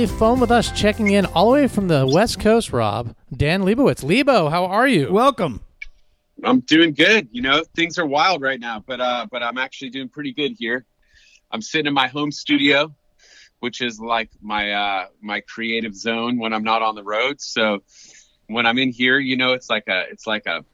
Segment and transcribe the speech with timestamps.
[0.00, 3.64] the phone with us, checking in all the way from the West Coast, Rob, Dan
[3.64, 4.02] Lebowitz.
[4.02, 5.12] Lebo, how are you?
[5.12, 5.60] Welcome.
[6.42, 7.28] I'm doing good.
[7.32, 10.52] You know, things are wild right now, but uh, but I'm actually doing pretty good
[10.58, 10.86] here.
[11.50, 12.94] I'm sitting in my home studio,
[13.58, 17.38] which is like my uh, my creative zone when I'm not on the road.
[17.42, 17.82] So
[18.46, 20.64] when I'm in here, you know, it's like a it's like a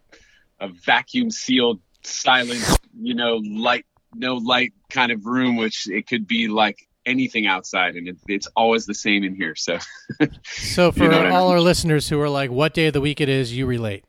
[0.60, 2.64] a vacuum sealed, silent,
[2.96, 7.94] you know, light no light kind of room, which it could be like anything outside,
[7.96, 9.54] and it, it's always the same in here.
[9.54, 9.78] So
[10.44, 11.54] So, for You know what I all mean.
[11.54, 14.04] our listeners who are like, what day of the week it is, you relate.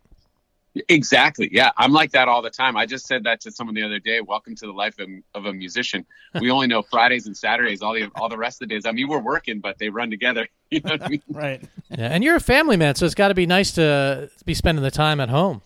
[0.89, 1.49] Exactly.
[1.51, 2.77] Yeah, I'm like that all the time.
[2.77, 4.21] I just said that to someone the other day.
[4.21, 6.05] Welcome to the life of, of a musician.
[6.39, 7.81] We only know Fridays and Saturdays.
[7.81, 8.85] All the all the rest of the days.
[8.85, 10.47] I mean, we're working, but they run together.
[10.69, 11.23] You know what I mean?
[11.29, 11.63] Right.
[11.89, 14.83] Yeah, and you're a family man, so it's got to be nice to be spending
[14.83, 15.61] the time at home.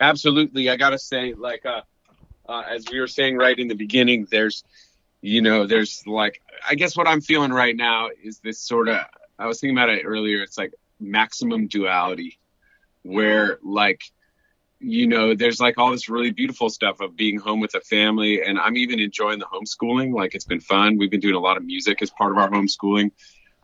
[0.00, 0.70] Absolutely.
[0.70, 1.82] I gotta say, like, uh,
[2.48, 4.64] uh, as we were saying right in the beginning, there's,
[5.24, 9.00] you know, there's like, I guess what I'm feeling right now is this sort of.
[9.38, 10.42] I was thinking about it earlier.
[10.42, 12.38] It's like maximum duality,
[13.02, 14.02] where like
[14.80, 18.42] you know, there's like all this really beautiful stuff of being home with a family.
[18.42, 20.14] And I'm even enjoying the homeschooling.
[20.14, 20.98] Like it's been fun.
[20.98, 23.12] We've been doing a lot of music as part of our homeschooling.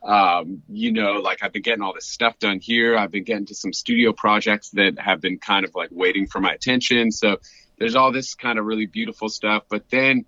[0.03, 2.97] Um, you know, like I've been getting all this stuff done here.
[2.97, 6.41] I've been getting to some studio projects that have been kind of like waiting for
[6.41, 7.13] my attention.
[7.13, 7.37] So
[7.79, 9.65] there's all this kind of really beautiful stuff.
[9.69, 10.25] But then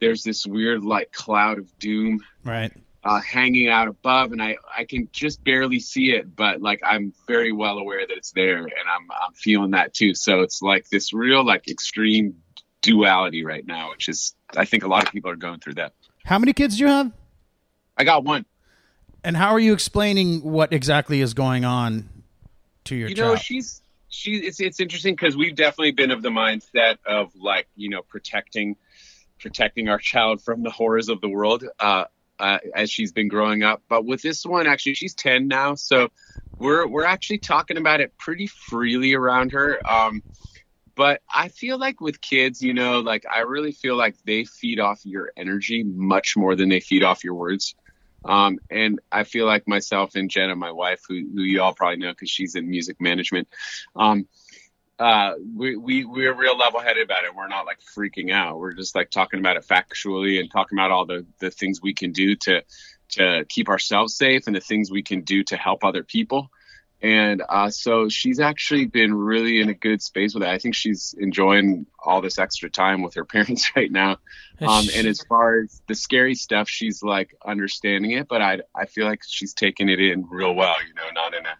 [0.00, 2.72] there's this weird like cloud of doom Right.
[3.04, 7.12] uh, hanging out above, and I I can just barely see it, but like I'm
[7.26, 10.14] very well aware that it's there, and I'm I'm feeling that too.
[10.14, 12.34] So it's like this real like extreme
[12.82, 15.92] duality right now, which is I think a lot of people are going through that.
[16.24, 17.12] How many kids do you have?
[17.96, 18.44] I got one.
[19.24, 22.08] And how are you explaining what exactly is going on
[22.84, 23.40] to your you know child?
[23.40, 27.88] she's she it's it's interesting because we've definitely been of the mindset of like you
[27.90, 28.76] know protecting
[29.40, 32.04] protecting our child from the horrors of the world uh,
[32.38, 36.08] uh as she's been growing up but with this one actually she's 10 now so
[36.58, 40.22] we're we're actually talking about it pretty freely around her um
[40.98, 44.80] but I feel like with kids, you know, like I really feel like they feed
[44.80, 47.76] off your energy much more than they feed off your words.
[48.24, 51.98] Um, and I feel like myself and Jenna, my wife, who, who you all probably
[51.98, 53.46] know because she's in music management,
[53.94, 54.26] um,
[54.98, 57.34] uh, we, we, we're real level headed about it.
[57.34, 58.58] We're not like freaking out.
[58.58, 61.94] We're just like talking about it factually and talking about all the, the things we
[61.94, 62.62] can do to,
[63.10, 66.50] to keep ourselves safe and the things we can do to help other people.
[67.00, 70.48] And uh, so she's actually been really in a good space with it.
[70.48, 74.18] I think she's enjoying all this extra time with her parents right now.
[74.60, 78.86] Um, and as far as the scary stuff, she's like understanding it, but I I
[78.86, 80.74] feel like she's taking it in real well.
[80.86, 81.54] You know, not in a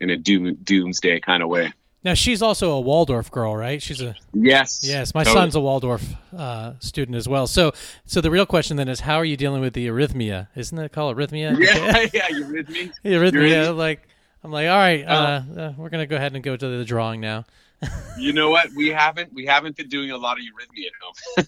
[0.00, 1.74] in a doom doomsday kind of way.
[2.02, 3.82] Now she's also a Waldorf girl, right?
[3.82, 4.80] She's a Yes.
[4.82, 5.14] yes.
[5.14, 5.42] My Totally.
[5.42, 6.02] son's a Waldorf
[6.36, 7.46] uh, student as well.
[7.46, 7.72] So,
[8.06, 10.48] so the real question then is, how are you dealing with the arrhythmia?
[10.56, 11.58] Isn't it called arrhythmia?
[11.60, 12.28] Yeah, yeah.
[12.30, 12.90] You with me?
[13.02, 13.76] the You're arrhythmia.
[13.76, 14.08] Like,
[14.42, 15.12] I'm like, all right, Oh.
[15.14, 17.44] uh, uh, we're gonna go ahead and go to the drawing now.
[18.18, 18.68] You know what?
[18.76, 20.86] We haven't we haven't been doing a lot of arrhythmia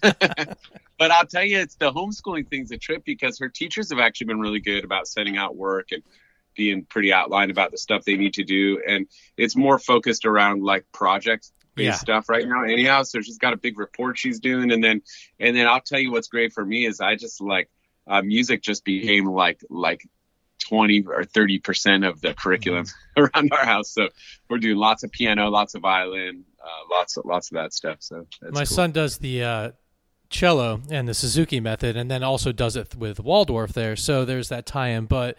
[0.01, 0.15] at
[0.47, 0.55] home.
[0.97, 4.25] but I'll tell you, it's the homeschooling thing's a trip because her teachers have actually
[4.27, 6.01] been really good about sending out work and
[6.55, 8.81] being pretty outlined about the stuff they need to do.
[8.87, 9.07] And
[9.37, 11.93] it's more focused around like project based Yeah.
[11.95, 12.63] stuff right now.
[12.63, 15.01] Anyhow, so she's got a big report she's doing, and then
[15.39, 17.69] and then I'll tell you what's great for me is I just like
[18.07, 20.05] uh, music just became like like
[20.59, 22.85] 20 or 30 percent of the curriculum
[23.17, 23.91] around our house.
[23.91, 24.09] So
[24.49, 27.97] we're doing lots of piano, lots of violin, uh, lots of lots of that stuff.
[27.99, 28.65] So that's My cool.
[28.67, 29.71] son does the uh,
[30.29, 33.95] cello and the Suzuki method, and then also does it with Waldorf there.
[33.95, 35.05] So there's that tie-in.
[35.05, 35.37] But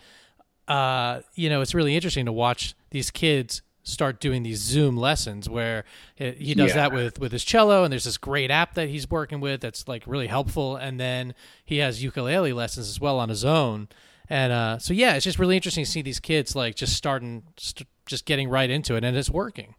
[0.69, 5.47] uh, you know, it's really interesting to watch these kids start doing these Zoom lessons
[5.47, 5.85] where
[6.17, 6.75] he does Yeah.
[6.77, 9.87] that with with his cello, and there's this great app that he's working with that's
[9.87, 10.77] like really helpful.
[10.77, 11.35] And then
[11.65, 13.89] he has ukulele lessons as well on his own.
[14.31, 17.43] And uh, so yeah, it's just really interesting to see these kids like just starting,
[17.59, 19.75] st- just getting right into it, and it's working.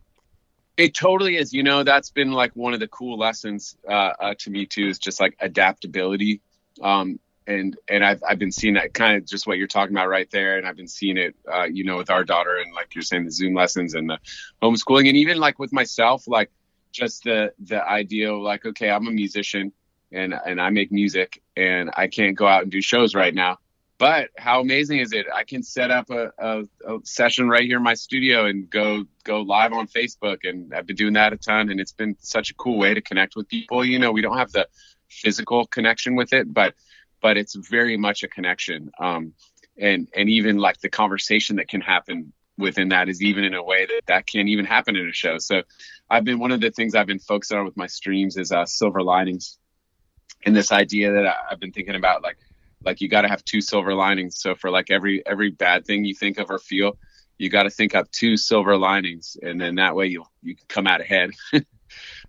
[0.77, 1.51] It totally is.
[1.53, 4.87] You know, that's been like one of the cool lessons uh, uh, to me too.
[4.87, 6.41] Is just like adaptability.
[6.81, 10.09] Um, and and I've I've been seeing that kind of just what you're talking about
[10.09, 12.95] right there, and I've been seeing it, uh, you know, with our daughter and like
[12.95, 14.19] you're saying the Zoom lessons and the
[14.61, 16.51] homeschooling, and even like with myself, like
[16.91, 19.71] just the the idea of like, okay, I'm a musician
[20.11, 23.59] and and I make music, and I can't go out and do shows right now.
[23.97, 25.25] But how amazing is it?
[25.33, 29.05] I can set up a, a, a session right here in my studio and go
[29.23, 32.49] go live on Facebook, and I've been doing that a ton, and it's been such
[32.49, 33.85] a cool way to connect with people.
[33.85, 34.67] You know, we don't have the
[35.09, 36.73] physical connection with it, but
[37.21, 38.91] but it's very much a connection.
[38.99, 39.33] Um,
[39.77, 43.63] and and even like the conversation that can happen within that is even in a
[43.63, 45.37] way that that can't even happen in a show.
[45.37, 45.63] So
[46.09, 48.65] I've been one of the things I've been focusing on with my streams is uh,
[48.65, 49.57] silver linings,
[50.45, 52.37] and this idea that I, I've been thinking about like
[52.83, 54.39] like you got to have two silver linings.
[54.39, 56.97] So for like every every bad thing you think of or feel,
[57.37, 60.65] you got to think up two silver linings, and then that way you you can
[60.67, 61.31] come out ahead.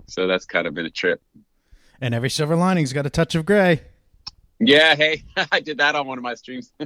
[0.07, 1.23] so that's kind of been a trip.
[2.01, 3.83] And every silver lining's got a touch of gray.
[4.59, 6.73] Yeah, hey, I did that on one of my streams.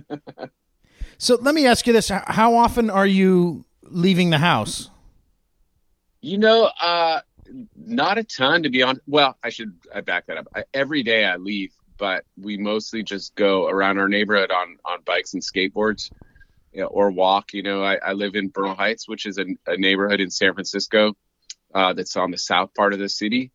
[1.18, 4.88] So let me ask you this: How often are you leaving the house?
[6.22, 7.20] You know, uh,
[7.76, 9.02] not a ton to be honest.
[9.06, 10.48] Well, I should I back that up.
[10.54, 15.00] I, every day I leave, but we mostly just go around our neighborhood on on
[15.04, 16.10] bikes and skateboards,
[16.72, 17.52] you know, or walk.
[17.52, 20.54] You know, I, I live in Bernal Heights, which is a, a neighborhood in San
[20.54, 21.14] Francisco
[21.74, 23.52] uh, that's on the south part of the city,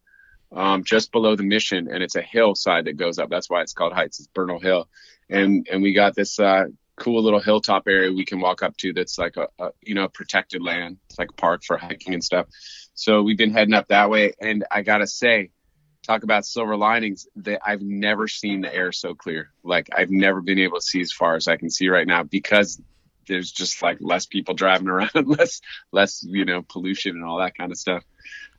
[0.52, 3.30] um, just below the Mission, and it's a hillside that goes up.
[3.30, 4.20] That's why it's called Heights.
[4.20, 4.88] It's Bernal Hill,
[5.30, 6.66] and and we got this uh,
[6.98, 10.08] cool little hilltop area we can walk up to that's like a, a you know
[10.08, 10.98] protected land.
[11.10, 12.48] It's like a park for hiking and stuff.
[12.94, 15.52] So we've been heading up that way, and I gotta say,
[16.04, 17.28] talk about silver linings.
[17.38, 19.52] That I've never seen the air so clear.
[19.64, 22.24] Like I've never been able to see as far as I can see right now
[22.24, 22.82] because
[23.28, 25.62] there's just like less people driving around, less
[25.92, 28.04] less you know pollution and all that kind of stuff.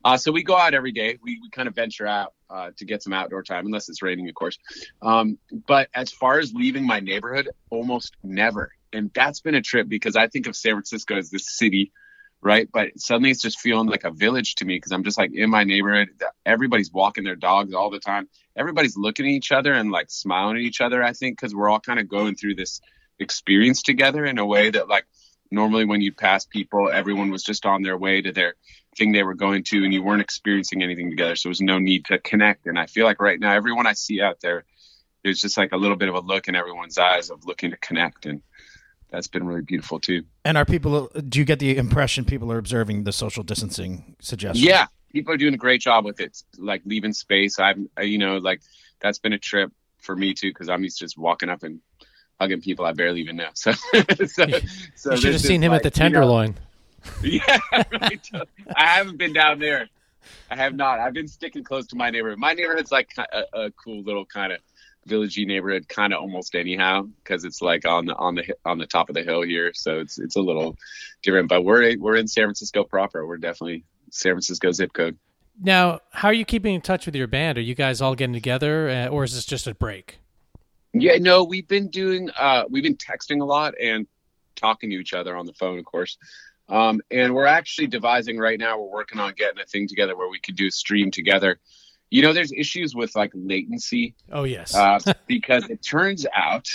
[0.04, 1.18] Uh, so we go out every day.
[1.20, 4.28] We, we kind of venture out uh, to get some outdoor time, unless it's raining,
[4.28, 4.56] of course.
[5.02, 8.70] Um, but as far as leaving my neighborhood, almost never.
[8.92, 11.90] And that's been a trip because I think of San Francisco as this city,
[12.40, 12.68] right?
[12.72, 15.50] But suddenly it's just feeling like a village to me because I'm just like in
[15.50, 16.10] my neighborhood.
[16.44, 18.28] Everybody's walking their dogs all the time.
[18.56, 21.68] Everybody's looking at each other and like smiling at each other, I think, because we're
[21.68, 22.80] all kind of going through this
[23.18, 25.06] experience together in a way that, like,
[25.50, 28.54] normally when you pass people, everyone was just on their way to their
[28.96, 31.36] thing they were going to and you weren't experiencing anything together.
[31.36, 32.66] So there was no need to connect.
[32.66, 34.64] And I feel like right now, everyone I see out there,
[35.22, 37.76] there's just like a little bit of a look in everyone's eyes of looking to
[37.76, 38.26] connect.
[38.26, 38.42] And
[39.10, 40.24] that's been really beautiful too.
[40.44, 41.10] And are people?
[41.28, 44.64] Do you get the impression people are observing the social distancing suggestions?
[44.64, 44.86] Yeah.
[45.12, 47.58] People are doing a great job with it, like leaving space.
[47.58, 48.60] I'm, you know, like
[49.00, 51.80] that's been a trip for me too, because I'm used to just walking up and
[52.40, 53.48] hugging people I barely even know.
[53.54, 53.72] So,
[54.26, 54.46] so,
[54.94, 56.54] so you should have seen him at the like, you know, Tenderloin.
[57.22, 57.58] yeah,
[58.00, 58.30] right.
[58.74, 59.88] I haven't been down there.
[60.50, 60.98] I have not.
[60.98, 62.38] I've been sticking close to my neighborhood.
[62.38, 64.60] My neighborhood's like a, a cool little kind of
[65.08, 68.86] villagey neighborhood, kind of almost anyhow, because it's like on the on the on the
[68.86, 69.72] top of the hill here.
[69.74, 70.76] So it's it's a little
[71.22, 71.48] different.
[71.48, 73.26] But we're we're in San Francisco proper.
[73.26, 75.16] We're definitely San Francisco zip code.
[75.62, 77.56] Now, how are you keeping in touch with your band?
[77.56, 80.18] Are you guys all getting together, uh, or is this just a break?
[81.00, 84.06] Yeah, no, we've been doing uh we've been texting a lot and
[84.54, 86.16] talking to each other on the phone, of course.
[86.68, 90.28] Um, and we're actually devising right now, we're working on getting a thing together where
[90.28, 91.60] we could do a stream together.
[92.10, 94.74] You know, there's issues with like latency Oh yes.
[94.74, 96.66] uh, because it turns out,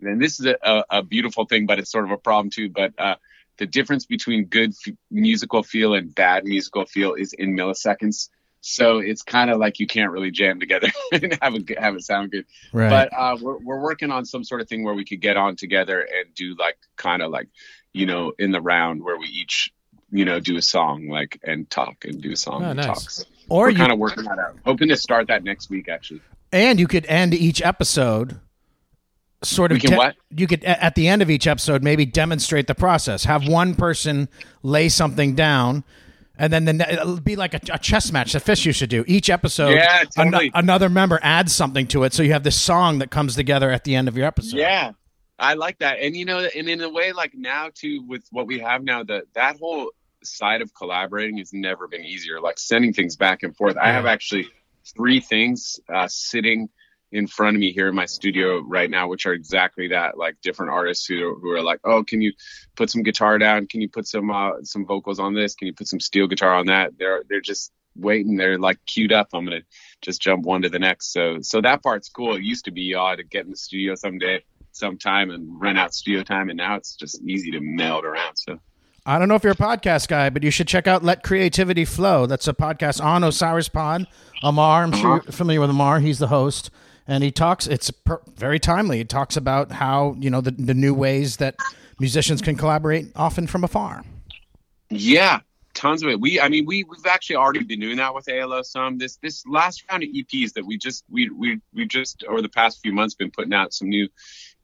[0.00, 2.68] and this is a, a, a beautiful thing, but it's sort of a problem too.
[2.70, 3.16] But uh,
[3.58, 8.28] the difference between good f- musical feel and bad musical feel is in milliseconds.
[8.62, 12.02] So it's kind of like you can't really jam together and have a have it
[12.02, 12.44] sound good.
[12.72, 12.90] Right.
[12.90, 15.56] But uh, we're we're working on some sort of thing where we could get on
[15.56, 17.48] together and do like kind of like
[17.92, 19.72] you know in the round where we each
[20.10, 22.86] you know do a song like and talk and do a song Oh, and nice.
[22.86, 23.24] talks.
[23.48, 24.56] or We're you kind of working that out.
[24.66, 26.20] Hoping to start that next week actually.
[26.52, 28.40] and you could end each episode
[29.42, 30.16] sort of what?
[30.36, 34.28] you could at the end of each episode maybe demonstrate the process have one person
[34.62, 35.82] lay something down
[36.40, 39.04] and then the, it'll be like a, a chess match the fish you should do
[39.06, 40.50] each episode Yeah, totally.
[40.54, 43.84] another member adds something to it so you have this song that comes together at
[43.84, 44.92] the end of your episode Yeah,
[45.38, 45.98] I like that.
[46.00, 49.02] And you know, and in a way, like now too, with what we have now,
[49.04, 49.90] that that whole
[50.22, 52.40] side of collaborating has never been easier.
[52.40, 53.76] Like sending things back and forth.
[53.78, 54.48] I have actually
[54.94, 56.68] three things uh, sitting
[57.12, 60.16] in front of me here in my studio right now, which are exactly that.
[60.16, 62.32] Like different artists who who are like, oh, can you
[62.76, 63.66] put some guitar down?
[63.66, 65.54] Can you put some uh, some vocals on this?
[65.54, 66.92] Can you put some steel guitar on that?
[66.98, 68.36] They're they're just waiting.
[68.36, 69.28] They're like queued up.
[69.32, 69.62] I'm gonna
[70.02, 71.12] just jump one to the next.
[71.12, 72.36] So so that part's cool.
[72.36, 75.94] It used to be odd to get in the studio someday, sometime, and rent out
[75.94, 78.36] studio time, and now it's just easy to meld around.
[78.36, 78.58] So
[79.06, 81.84] I don't know if you're a podcast guy, but you should check out Let Creativity
[81.84, 82.26] Flow.
[82.26, 84.06] That's a podcast on Osiris Pod.
[84.42, 86.00] Amar, I'm sure you're familiar with Amar.
[86.00, 86.70] He's the host.
[87.10, 87.66] And he talks.
[87.66, 88.98] It's per, very timely.
[88.98, 91.56] He talks about how you know the the new ways that
[91.98, 94.04] musicians can collaborate, often from afar.
[94.90, 95.40] Yeah,
[95.74, 96.20] tons of it.
[96.20, 98.98] We, I mean, we we've actually already been doing that with ALO some.
[98.98, 102.48] This this last round of EPs that we just we we we just over the
[102.48, 104.08] past few months been putting out some new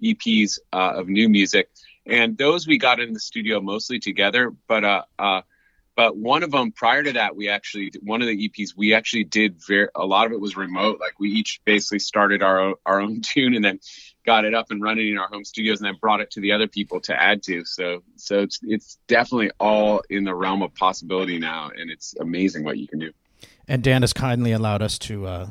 [0.03, 1.69] EPs uh, of new music,
[2.07, 4.53] and those we got in the studio mostly together.
[4.69, 5.41] But uh, uh,
[5.97, 9.25] but one of them prior to that, we actually one of the EPs we actually
[9.25, 11.01] did very a lot of it was remote.
[11.01, 13.81] Like we each basically started our our own tune and then
[14.27, 16.53] got it up and running in our home studios and then brought it to the
[16.53, 17.65] other people to add to.
[17.65, 22.63] So so it's it's definitely all in the realm of possibility now, and it's amazing
[22.63, 23.13] what you can do.
[23.67, 25.51] And Dan has kindly allowed us to uh,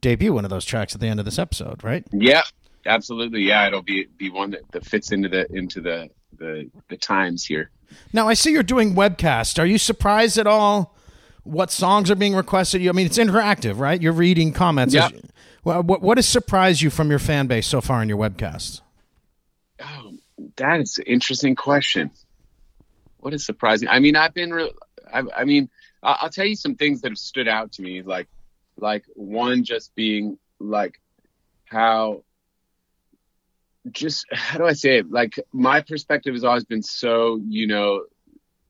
[0.00, 2.06] debut one of those tracks at the end of this episode, right?
[2.12, 2.42] Yeah,
[2.84, 3.42] absolutely.
[3.42, 7.44] Yeah, it'll be be one that, that fits into the into the the the times
[7.44, 7.70] here.
[8.12, 9.58] Now I see you're doing webcast.
[9.58, 10.96] Are you surprised at all?
[11.42, 12.82] What songs are being requested?
[12.82, 14.00] You, I mean, it's interactive, right?
[14.00, 14.94] You're reading comments.
[14.94, 15.08] Yeah.
[15.64, 18.82] Well, what what has surprised you from your fan base so far in your webcasts?
[19.82, 20.12] Oh,
[20.56, 22.10] that is an interesting question.
[23.18, 23.88] What is surprising?
[23.88, 24.72] I mean, I've been, re-
[25.12, 25.68] I, I mean,
[26.02, 28.02] I'll tell you some things that have stood out to me.
[28.02, 28.28] Like,
[28.78, 31.00] like one just being like
[31.66, 32.24] how,
[33.90, 35.10] just how do I say it?
[35.10, 38.04] Like my perspective has always been so, you know,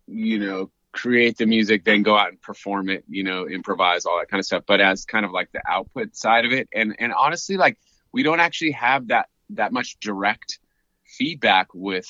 [0.06, 4.18] you know, create the music, then go out and perform it, you know, improvise, all
[4.18, 4.64] that kind of stuff.
[4.66, 7.78] But as kind of like the output side of it, and and honestly, like
[8.12, 10.58] we don't actually have that that much direct
[11.04, 12.06] feedback with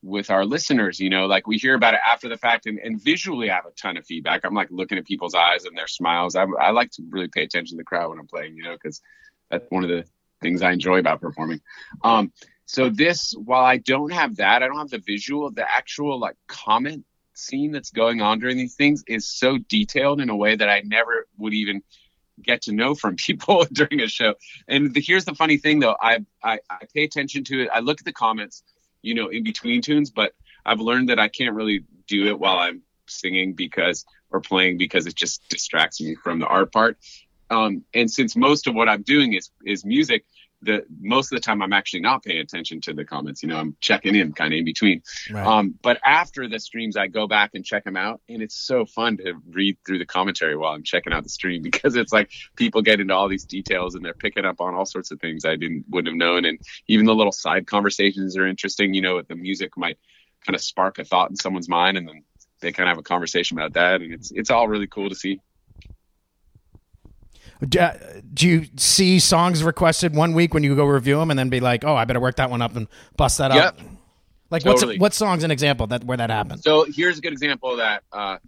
[0.00, 3.02] with our listeners you know like we hear about it after the fact and, and
[3.02, 5.88] visually I have a ton of feedback i'm like looking at people's eyes and their
[5.88, 8.62] smiles i, I like to really pay attention to the crowd when i'm playing you
[8.62, 9.02] know because
[9.50, 10.04] that's one of the
[10.40, 11.60] things i enjoy about performing
[12.04, 12.32] um
[12.66, 16.36] so this while i don't have that i don't have the visual the actual like
[16.46, 17.04] comment
[17.34, 20.82] scene that's going on during these things is so detailed in a way that i
[20.84, 21.82] never would even
[22.42, 24.34] get to know from people during a show.
[24.66, 25.96] And the, here's the funny thing, though.
[26.00, 27.70] I, I I pay attention to it.
[27.72, 28.62] I look at the comments,
[29.02, 30.32] you know, in between tunes, but
[30.64, 35.06] I've learned that I can't really do it while I'm singing because or playing because
[35.06, 36.98] it just distracts me from the art part.
[37.50, 40.24] Um, and since most of what I'm doing is is music,
[40.62, 43.42] the most of the time I'm actually not paying attention to the comments.
[43.42, 45.02] You know, I'm checking in kind of in between.
[45.30, 45.46] Right.
[45.46, 48.84] Um, but after the streams, I go back and check them out, and it's so
[48.84, 52.30] fun to read through the commentary while I'm checking out the stream because it's like
[52.56, 55.44] people get into all these details and they're picking up on all sorts of things
[55.44, 58.94] I didn't wouldn't have known, and even the little side conversations are interesting.
[58.94, 59.98] You know, the music might
[60.44, 62.24] kind of spark a thought in someone's mind, and then
[62.60, 65.14] they kind of have a conversation about that, and it's it's all really cool to
[65.14, 65.40] see.
[67.66, 67.96] Do, uh,
[68.32, 71.60] do you see songs requested one week when you go review them and then be
[71.60, 72.86] like, "Oh, I better work that one up and
[73.16, 73.78] bust that up"?
[74.50, 74.98] Like Totally.
[74.98, 76.62] what's what song's an example that where that happened?
[76.62, 78.02] So here's a good example of that.
[78.12, 78.38] Uh,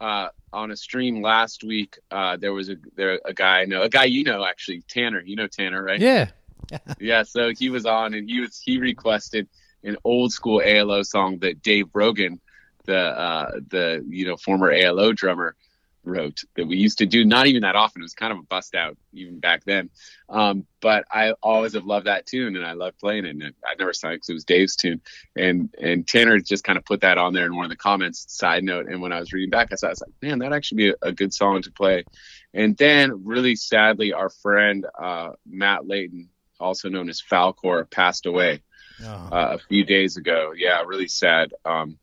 [0.00, 3.82] uh, on a stream last week, uh, there was a there a guy I know,
[3.82, 5.20] a guy you know actually, Tanner.
[5.20, 6.00] You know Tanner, right?
[6.00, 6.28] Yeah.
[7.00, 9.48] yeah so he was on and he was he requested
[9.84, 12.40] an old school ALO song that Dave Brogan,
[12.84, 15.56] the uh, the you know former ALO drummer,
[16.04, 18.00] wrote that we used to do not even that often.
[18.00, 19.90] It was kind of a bust out even back then.
[20.28, 23.30] Um, but I always have loved that tune and I love playing it.
[23.30, 25.00] And I never sang it because it was Dave's tune.
[25.36, 28.24] And and Tanner just kind of put that on there in one of the comments.
[28.28, 28.88] Side note.
[28.88, 30.88] And when I was reading back, I saw I was like, man, that actually be
[30.90, 32.04] a, a good song to play.
[32.54, 38.62] And then really sadly, our friend uh, Matt Layton, also known as Falcor, passed away
[39.00, 39.06] Oh.
[39.06, 40.52] uh, a few days ago.
[40.56, 41.54] Yeah, really sad.
[41.64, 41.98] Um,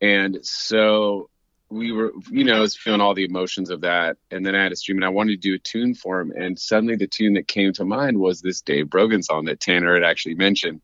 [0.00, 1.28] and so
[1.74, 4.16] we were, you know, I was feeling all the emotions of that.
[4.30, 6.30] And then I had a stream and I wanted to do a tune for him.
[6.30, 9.94] And suddenly the tune that came to mind was this Dave Brogan song that Tanner
[9.94, 10.80] had actually mentioned.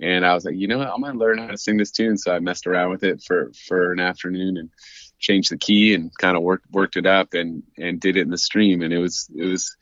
[0.00, 2.16] And I was like, you know what, I'm gonna learn how to sing this tune.
[2.16, 4.70] So I messed around with it for for an afternoon and
[5.18, 8.30] changed the key and kind of worked worked it up and and did it in
[8.30, 8.82] the stream.
[8.82, 9.76] And it was it was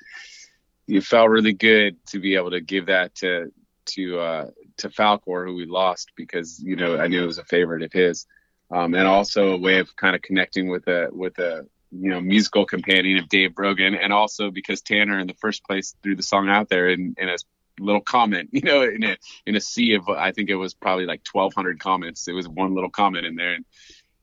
[0.89, 3.53] it felt really good to be able to give that to
[3.87, 4.47] to uh,
[4.79, 7.93] to Falcor, who we lost because you know I knew it was a favorite of
[7.93, 8.27] his,
[8.71, 12.21] um, and also a way of kind of connecting with a with a you know
[12.21, 16.23] musical companion of Dave Brogan, and also because Tanner in the first place threw the
[16.23, 17.37] song out there in, in a
[17.79, 21.07] little comment, you know, in a in a sea of I think it was probably
[21.07, 22.29] like 1,200 comments.
[22.29, 23.65] It was one little comment in there, and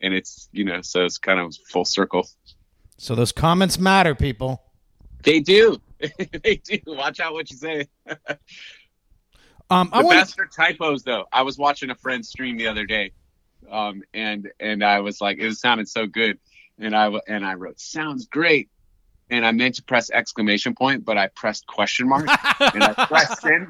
[0.01, 2.27] and it's you know so it's kind of full circle.
[2.97, 4.63] So those comments matter, people.
[5.23, 5.79] They do.
[6.43, 6.79] they do.
[6.85, 7.87] Watch out what you say.
[9.69, 11.25] Um, I the want best are typos though.
[11.29, 13.11] I was watching a friend stream the other day,
[13.71, 16.39] um, and and I was like, it sounded so good,
[16.79, 18.69] and I w- and I wrote sounds great,
[19.29, 22.27] and I meant to press exclamation point, but I pressed question mark,
[22.59, 23.67] and I pressed send,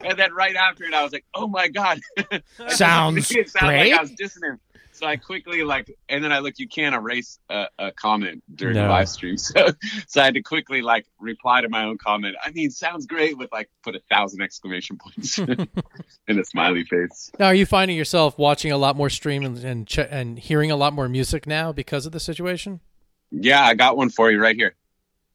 [0.00, 2.00] and then right after it, I was like, oh my god,
[2.68, 3.90] Sounds it sounded great.
[3.92, 4.60] Like I was dissing him.
[5.00, 6.58] So I quickly like, and then I look.
[6.58, 8.82] You can't erase a, a comment during No.
[8.84, 9.68] the live stream, so
[10.06, 12.36] so I had to quickly like reply to my own comment.
[12.44, 15.38] I mean, sounds great with like put a thousand exclamation points
[16.28, 17.32] and a smiley face.
[17.38, 20.70] Now, are you finding yourself watching a lot more stream and and, ch- and hearing
[20.70, 22.80] a lot more music now because of the situation?
[23.30, 24.74] Yeah, I got one for you right here.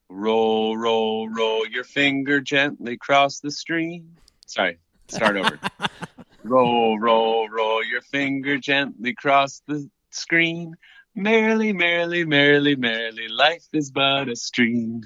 [0.10, 4.16] Roll, roll, roll your finger gently across the stream.
[4.46, 5.60] Sorry, start over.
[6.46, 10.76] roll, roll, roll your finger gently across the screen.
[11.16, 15.04] Merrily, merrily, merrily, merrily, life is but a stream.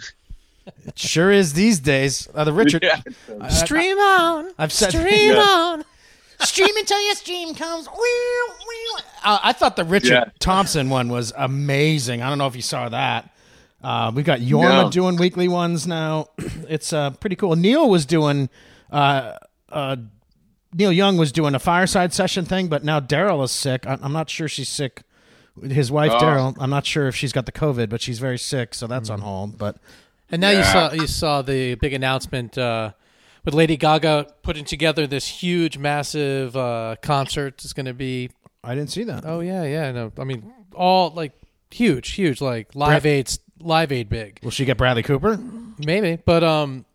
[0.86, 2.28] It sure is these days.
[2.34, 2.84] Uh, the Richard.
[2.84, 3.02] Yeah.
[3.50, 4.52] Stream on.
[4.58, 5.40] I've said- Stream Yeah.
[5.40, 5.86] on.
[6.42, 7.88] stream until your stream comes.
[9.24, 10.26] Uh, I thought the Richard Yeah.
[10.40, 12.22] Thompson one was amazing.
[12.22, 13.30] I don't know if you saw that.
[13.84, 14.90] Uh, we got Jorma No.
[14.92, 16.28] doing weekly ones now.
[16.68, 17.56] it's uh, pretty cool.
[17.56, 18.50] Neil was doing.
[18.92, 19.34] Uh,
[19.72, 19.96] uh,
[20.74, 23.88] Neil Young was doing a fireside session thing, but now Daryl is sick.
[23.88, 25.02] I- I'm not sure she's sick.
[25.62, 26.20] His wife Oh.
[26.20, 26.56] Daryl.
[26.60, 29.22] I'm not sure if she's got the COVID, but she's very sick, so that's on
[29.22, 29.58] hold.
[29.58, 29.78] But
[30.32, 32.92] And now you saw you saw the big announcement uh,
[33.44, 37.56] with Lady Gaga putting together this huge, massive uh, concert.
[37.64, 38.30] It's going to be.
[38.64, 39.26] I didn't see that.
[39.26, 39.92] Oh yeah, yeah.
[39.92, 41.34] No, I mean all like
[41.72, 44.40] huge, huge, like Live Aid, Live Aid, big.
[44.44, 45.38] Will she get Bradley Cooper?
[45.80, 46.86] Maybe, but um,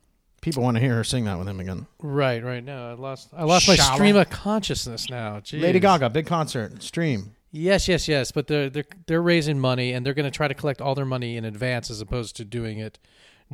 [0.45, 1.87] People want to hear her sing that with him again.
[2.01, 2.63] right, right.
[2.63, 5.41] No, I lost, I lost my stream of consciousness now.
[5.41, 5.63] Jeez.
[5.63, 7.35] Lady Gaga, big concert, stream.
[7.51, 8.31] Yes, yes, yes.
[8.31, 11.07] But they're they're they're raising money and they're going to try to collect all their
[11.07, 12.99] money in advance as opposed to doing it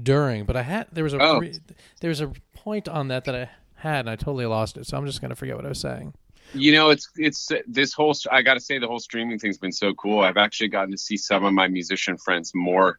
[0.02, 0.44] during.
[0.46, 1.38] But I had there was a Oh.
[1.38, 1.54] re-
[2.00, 4.86] there was a point on that that I had and I totally lost it.
[4.86, 6.14] So I'm just going to forget what I was saying.
[6.54, 8.14] You know, it's it's this whole.
[8.32, 10.20] I got to say, the whole streaming thing's been so cool.
[10.20, 12.98] I've actually gotten to see some of my musician friends more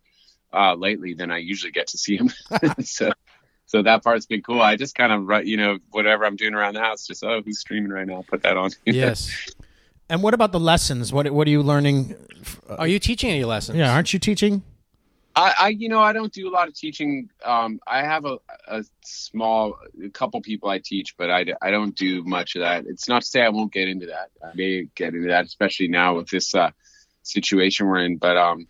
[0.53, 2.29] uh, lately than I usually get to see them.
[2.83, 3.12] so,
[3.71, 4.61] so that part's been cool.
[4.61, 7.41] I just kind of, write, you know, whatever I'm doing around the house, just oh,
[7.41, 8.21] who's streaming right now?
[8.27, 8.71] Put that on.
[8.85, 9.49] Yes.
[10.09, 11.13] And what about the lessons?
[11.13, 12.15] What What are you learning?
[12.67, 13.77] Are you teaching any lessons?
[13.77, 14.61] Yeah, aren't you teaching?
[15.37, 17.29] I, I, you know, I don't do a lot of teaching.
[17.46, 21.96] Um, I have a, a small, a couple people I teach, but I, I don't
[21.96, 22.83] do much of that.
[22.85, 24.31] It's not to say I won't get into that.
[24.43, 26.72] I may get into that, especially now with this uh,
[27.24, 28.17] situation we're in.
[28.17, 28.67] But um,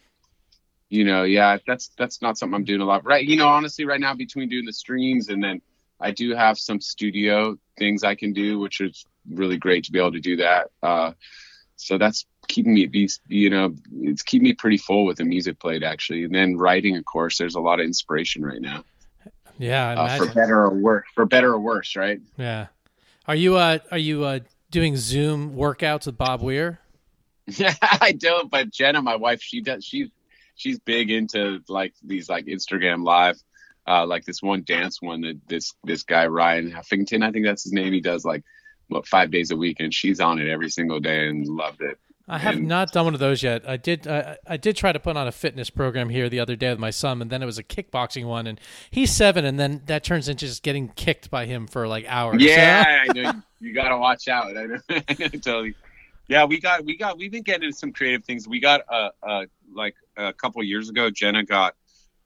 [0.92, 3.06] you know, yeah, that's that's not something I'm doing a lot.
[3.06, 5.62] Right, you know, honestly, right now between doing the streams and then
[6.02, 10.00] I do have some studio things I can do, which is really great to be
[10.00, 10.70] able to do that.
[10.84, 11.14] Uh,
[11.78, 15.60] so that's keeping me be you know it's keeping me pretty full with the music
[15.60, 18.84] played actually and then writing of course there's a lot of inspiration right now
[19.58, 22.68] Yeah, I uh, for better or worse for better or worse right yeah.
[23.26, 26.80] Are you uh are you uh doing Zoom workouts with Bob Weir?
[27.48, 30.10] yeah i don't but jenna my wife she does she's
[30.56, 33.38] she's big into like these like instagram live
[33.88, 37.64] uh like this one dance one that this this guy ryan heffington i think that's
[37.64, 38.44] his name he does like
[38.88, 41.98] what five days a week and she's on it every single day and loved it
[42.28, 43.68] I have And- not done one of those yet.
[43.68, 44.08] I did.
[44.08, 46.80] I I did try to put on a fitness program here the other day with
[46.80, 48.58] my son, and then it was a kickboxing one, and
[48.90, 52.42] he's seven, and then that turns into just getting kicked by him for like hours.
[52.42, 54.46] Yeah, I know you, you got to watch out.
[54.58, 55.74] I know, I know totally.
[56.32, 58.48] Yeah, we got we got we've been getting some creative things.
[58.48, 61.76] We got uh, uh like a couple years ago, Jenna got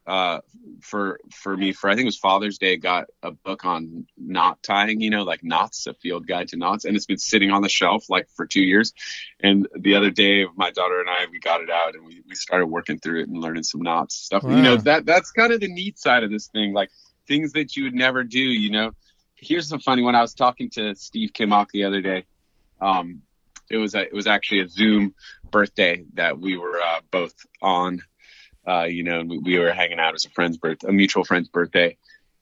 [0.06, 0.42] uh
[0.80, 4.62] for for me for I think it was Father's Day got a book on knot
[4.62, 7.64] tying, you know, like knots, a field guide to knots, and it's been sitting on
[7.64, 8.94] the shelf like for two years.
[9.40, 12.36] And the other day, my daughter and I we got it out and we, we
[12.36, 14.44] started working through it and learning some knots stuff.
[14.44, 16.92] You know, that that's kind of the neat side of this thing, like
[17.28, 18.40] things that you would never do.
[18.40, 18.92] You know,
[19.34, 20.14] here's the funny one.
[20.14, 22.26] I was talking to Steve Kimock the other day.
[22.80, 23.24] Um,
[23.70, 25.14] it was a, it was actually a Zoom
[25.50, 28.02] birthday that we were uh, both on.
[28.68, 31.50] Uh, you know, we, we were hanging out as a friend's birth, a mutual friend's
[31.50, 31.98] birthday,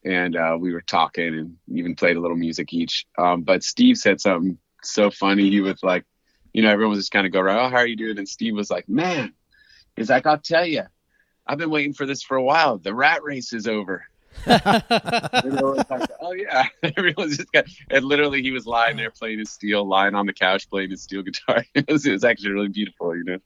[0.05, 3.05] and uh, we were talking and even played a little music each.
[3.17, 5.49] Um, but Steve said something so funny.
[5.49, 6.05] He was like,
[6.53, 8.17] you know, everyone was just kind of go around, oh, how are you doing?
[8.17, 9.33] And Steve was like, man,
[9.95, 10.83] he's like, I'll tell you,
[11.45, 12.77] I've been waiting for this for a while.
[12.77, 14.05] The rat race is over.
[14.45, 16.67] Everyone was like, oh yeah,
[16.97, 20.33] everyone's just got, and literally he was lying there playing his steel, lying on the
[20.33, 21.63] couch playing his steel guitar.
[21.75, 23.37] It was, it was actually really beautiful, you know.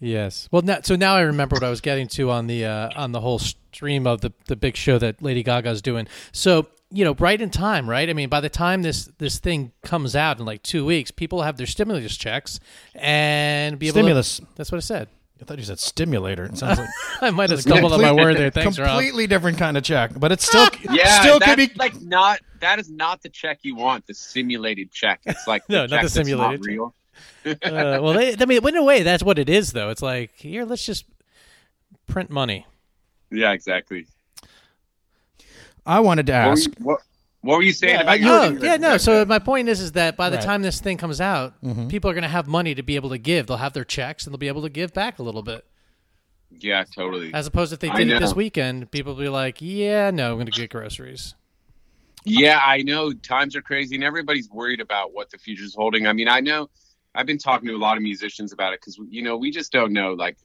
[0.00, 0.48] Yes.
[0.52, 3.12] Well, now, so now I remember what I was getting to on the uh, on
[3.12, 6.06] the whole stream of the the big show that Lady Gaga's doing.
[6.32, 8.08] So you know, right in time, right?
[8.08, 11.42] I mean, by the time this this thing comes out in like two weeks, people
[11.42, 12.60] have their stimulus checks
[12.94, 13.94] and be able.
[13.94, 14.36] Stimulus.
[14.38, 15.08] To, that's what I said.
[15.40, 16.44] I thought you said stimulator.
[16.44, 16.88] It sounds like
[17.22, 18.50] I might have stumbled on my word there.
[18.50, 18.88] Thanks, Rob.
[18.88, 22.78] completely different kind of check, but it's still Yeah, still could be like not that
[22.78, 24.06] is not the check you want.
[24.06, 25.20] The simulated check.
[25.26, 26.66] It's like No, the not check the simulated check.
[26.66, 26.94] real.
[27.46, 29.90] uh, well, they, I mean, in a way, that's what it is, though.
[29.90, 31.04] It's like here, let's just
[32.06, 32.66] print money.
[33.30, 34.06] Yeah, exactly.
[35.86, 36.70] I wanted to ask.
[36.78, 37.00] what,
[37.48, 38.98] what What were you saying Yeah, about your Oh yeah, no.
[38.98, 40.44] So my point is, is that by the Right.
[40.44, 41.54] time this thing comes out,
[41.88, 43.46] people are going to have money to be able to give.
[43.46, 45.64] They'll have their checks and they'll be able to give back a little bit.
[46.50, 47.32] Yeah, totally.
[47.32, 50.30] As opposed to if they did it this weekend, people will be like, "Yeah, no,
[50.32, 51.34] I'm going to get groceries."
[52.24, 56.06] Yeah, I know times are crazy and everybody's worried about what the future's holding.
[56.06, 56.68] I mean, I know
[57.14, 59.72] I've been talking to a lot of musicians about it because you know we just
[59.72, 60.12] don't know.
[60.12, 60.36] Like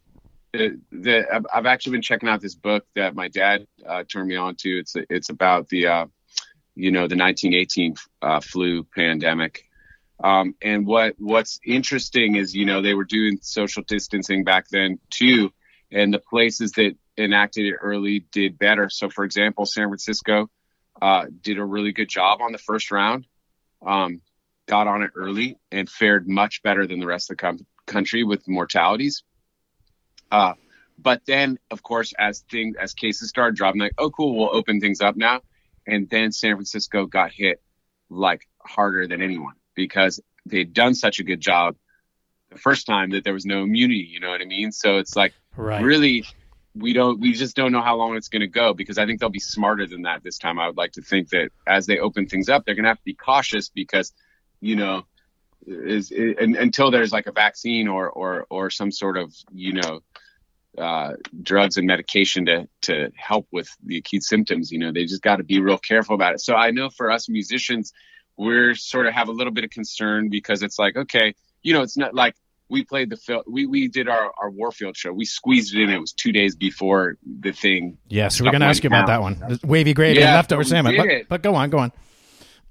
[0.54, 4.28] the the I've- I've actually been checking out this book that my dad uh, turned
[4.30, 4.70] me on to.
[4.80, 6.06] It's it's about the uh,
[6.76, 9.66] you know the 1918 uh, flu pandemic.
[10.24, 15.00] Um, and what what's interesting is you know they were doing social distancing back then
[15.10, 15.52] too,
[15.92, 18.90] and the places that enacted it early did better.
[18.90, 20.50] So, for example, San Francisco
[21.02, 23.28] uh, did a really good job on the first round,
[23.86, 24.22] um,
[24.68, 28.24] got on it early, and fared much better than the rest of the com- country
[28.24, 29.24] with mortalities.
[30.32, 30.54] Uh,
[30.98, 34.80] but then, of course, as things as cases started dropping, like, oh, cool, we'll open
[34.80, 35.42] things up now,
[35.88, 37.62] and then San Francisco got hit
[38.10, 41.76] like harder than anyone because they'd done such a good job
[42.52, 44.08] the first time that there was no immunity.
[44.10, 44.72] You know what I mean?
[44.72, 45.84] So it's like Right.
[45.84, 46.26] really
[46.76, 49.20] we don't we just don't know how long it's going to go because i think
[49.20, 52.00] they'll be smarter than that this time i would like to think that as they
[52.00, 54.12] open things up they're going to have to be cautious because
[54.60, 55.04] you know
[55.66, 60.02] is, and, until there's like a vaccine or or or some sort of you know
[60.78, 65.22] uh, drugs and medication to to help with the acute symptoms you know they just
[65.22, 67.94] got to be real careful about it so i know for us musicians
[68.38, 71.82] we're sort of have a little bit of concern because it's like okay you know
[71.82, 72.36] it's not like
[72.74, 73.44] we played the film.
[73.48, 75.14] We we did our our Warfield show.
[75.14, 75.90] We squeezed it in.
[75.92, 78.00] It was two days before the thing.
[78.08, 79.38] Yes, we're going to ask you about down.
[79.38, 79.60] that one.
[79.64, 80.98] Wavy gravy Yeah, and leftover salmon.
[80.98, 81.92] But, but go on, go on.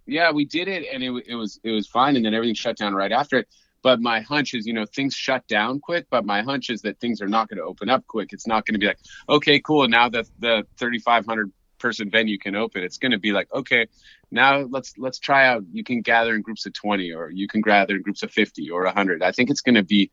[0.05, 2.17] Yeah, we did it, and it it was it was fine.
[2.17, 3.49] And then everything shut down right after it.
[3.83, 6.07] But my hunch is, you know, things shut down quick.
[6.11, 8.33] But my hunch is that things are not going to open up quick.
[8.33, 9.88] It's not going to be like, okay, cool.
[9.88, 13.87] Now that the 3,500 person venue can open, it's going to be like, okay,
[14.31, 15.64] now let's let's try out.
[15.73, 18.71] You can gather in groups of 20, or you can gather in groups of 50
[18.71, 19.23] or 100.
[19.23, 20.11] I think it's going to be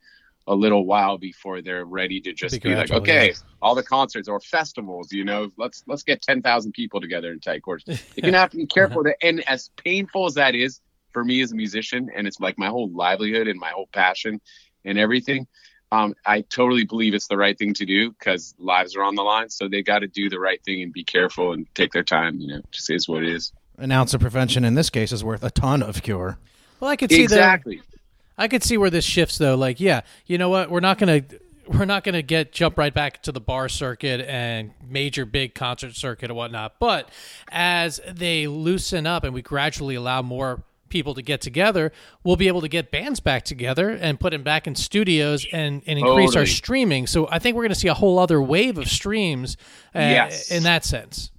[0.48, 3.34] a little while before they're ready to just Be be, like, okay, yeah.
[3.62, 7.62] all the concerts or festivals, you know, let's let's get 10,000 people together in tight
[7.62, 7.86] quarters.
[8.16, 9.04] You're gonna have to be careful.
[9.04, 12.58] To, and as painful as that is for me as a musician, and it's like
[12.58, 14.42] my whole livelihood and my whole passion
[14.86, 15.48] and everything.
[15.92, 19.24] Um, I totally believe it's the right thing to do because lives are on the
[19.24, 19.50] line.
[19.50, 22.40] So they got to do the right thing and be careful and take their time.
[22.40, 23.52] You know, just is what it is.
[23.78, 26.38] An ounce of prevention in this case is worth a ton of cure.
[26.80, 27.34] Well, I could see that.
[27.34, 27.78] Exactly.
[27.78, 28.00] the
[28.38, 29.56] I could see where this shifts though.
[29.56, 30.70] Like, yeah, you know what?
[30.70, 31.24] We're not gonna
[31.68, 35.96] we're not gonna get jump right back to the bar circuit and major big concert
[35.96, 36.80] circuit and whatnot.
[36.80, 37.10] But
[37.52, 41.92] as they loosen up and we gradually allow more people to get together,
[42.24, 45.82] we'll be able to get bands back together and put them back in studios and,
[45.88, 47.08] and increase our streaming.
[47.08, 49.58] So I think we're going to see a whole other wave of streams
[49.96, 50.52] uh, Yes.
[50.52, 51.32] in that sense.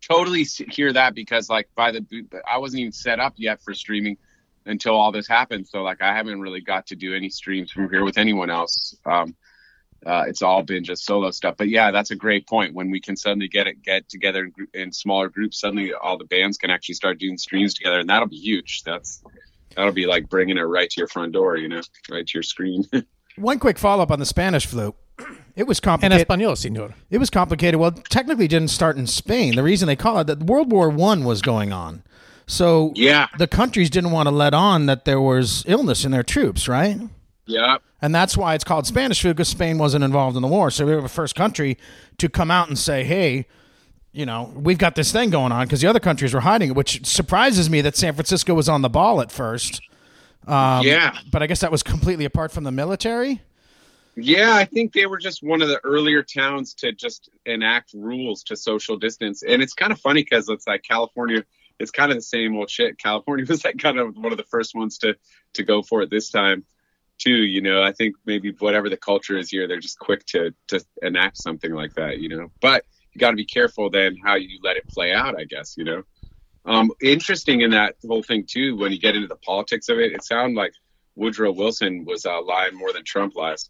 [0.00, 2.04] totally hear that because like by the
[2.50, 4.16] I wasn't even set up yet for streaming
[4.66, 5.66] until all this happened.
[5.66, 8.94] So like I haven't really got to do any streams from here with anyone else.
[9.06, 9.34] Um,
[10.06, 11.56] uh, it's all been just solo stuff.
[11.56, 12.74] But yeah, that's a great point.
[12.74, 16.24] When we can suddenly get it get together in, in smaller groups, suddenly all the
[16.24, 18.82] bands can actually start doing streams together, and that'll be huge.
[18.84, 19.22] That's
[19.76, 22.42] that'll be like bringing it right to your front door, you know, right to your
[22.42, 22.84] screen.
[23.36, 24.94] One quick follow up on the Spanish flu.
[25.56, 26.28] It was En complicated.
[26.28, 26.94] español, senor.
[27.10, 27.78] It was complicated.
[27.80, 29.54] Well, it technically didn't start in Spain.
[29.56, 32.02] The reason they call it that World War One was going on,
[32.46, 36.22] so yeah, the countries didn't want to let on that there was illness in their
[36.24, 36.98] troops, right?
[37.46, 40.70] Yeah, And that's why it's called Spanish flu because Spain wasn't involved in the war.
[40.70, 41.76] So we were the first country
[42.18, 43.46] to come out and say, "Hey,
[44.12, 46.76] you know, we've got this thing going on," because the other countries were hiding it,
[46.76, 49.82] which surprises me that San Francisco was on the ball at first.
[50.46, 51.18] Um, yeah.
[51.30, 53.42] But I guess that was completely apart from the military.
[54.16, 58.44] Yeah, I think they were just one of the earlier towns to just enact rules
[58.44, 59.42] to social distance.
[59.42, 61.44] And it's kind of funny because it's like California,
[61.80, 62.96] it's kind of the same old shit.
[62.98, 65.16] California was like kind of one of the first ones to
[65.54, 66.64] to go for it this time
[67.18, 67.30] too.
[67.36, 70.84] You know, I think maybe whatever the culture is here, they're just quick to to
[71.02, 72.18] enact something like that.
[72.18, 75.38] You know, but you got to be careful then how you let it play out.
[75.38, 76.02] I guess you know.
[76.66, 78.76] Um, interesting in that whole thing too.
[78.76, 80.72] When you get into the politics of it, it sounded like
[81.14, 83.68] Woodrow Wilson was uh, lying more than Trump lies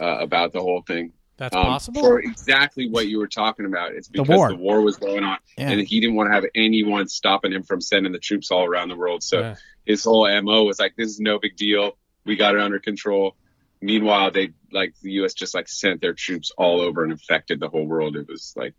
[0.00, 1.12] uh, about the whole thing.
[1.36, 2.00] That's Um, possible.
[2.02, 3.92] for exactly what you were talking about.
[3.92, 4.48] It's The because war.
[4.50, 5.70] the war was going on, Yeah.
[5.70, 8.88] and he didn't want to have anyone stopping him from sending the troops all around
[8.88, 9.22] the world.
[9.22, 9.54] So Yeah.
[9.86, 11.96] his whole mo was like, "This is no big deal.
[12.24, 13.36] We got it under control."
[13.80, 15.34] Meanwhile, they like the U.S.
[15.34, 18.16] just like sent their troops all over and infected the whole world.
[18.16, 18.74] It was like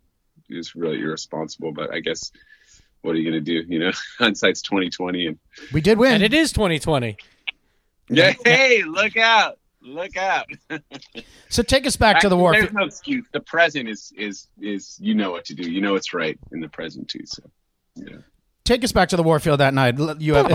[0.50, 1.74] it was really irresponsible.
[1.74, 2.32] But I guess
[3.02, 3.64] what are you gonna do?
[3.68, 5.40] You know, hindsight's twenty twenty, and
[5.74, 6.14] We did win.
[6.14, 7.18] and it is 2020.
[8.10, 10.48] yeah, hey, look out, look out.
[11.50, 12.54] so take us back to the war.
[12.54, 13.26] There's no excuse.
[13.34, 15.70] The present is is is you know what to do.
[15.70, 17.26] You know what's right in the present too.
[17.26, 17.44] So
[17.96, 18.18] yeah.
[18.64, 19.98] Take us back to the Warfield that night.
[20.20, 20.48] You have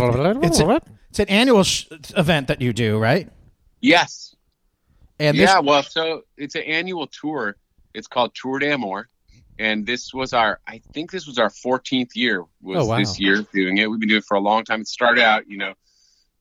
[0.43, 3.29] it's, a- it's an annual sh- event that you do, right?
[3.81, 4.35] Yes.
[5.19, 7.57] And this, yeah, well, so it's an annual tour.
[7.95, 9.09] It's called Tour d'Amour.
[9.59, 12.99] And this was our, I think this was our 14th year was Oh, wow.
[12.99, 13.91] this year doing it.
[13.91, 14.83] We've been doing it for a long time.
[14.83, 15.75] It started out, you know,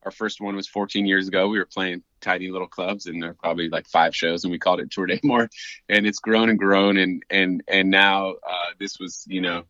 [0.03, 1.47] our first one was 14 years ago.
[1.47, 4.60] We were playing tiny little clubs and there were probably like five shows and we
[4.60, 5.49] called it Tour d'Amour.
[5.89, 6.97] And it's grown and grown.
[6.97, 9.63] And, and, and now uh, this was, you know,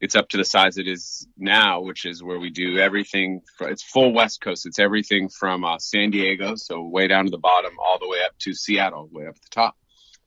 [0.00, 3.42] it's up to the size it is now, which is where we do everything.
[3.56, 4.66] For, it's full West Coast.
[4.66, 8.18] It's everything from uh, San Diego, so way down to the bottom, all the way
[8.24, 9.76] up to Seattle, way up at the top,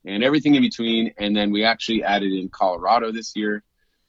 [0.05, 1.13] and everything in between.
[1.17, 3.63] And then we actually added in Colorado this year,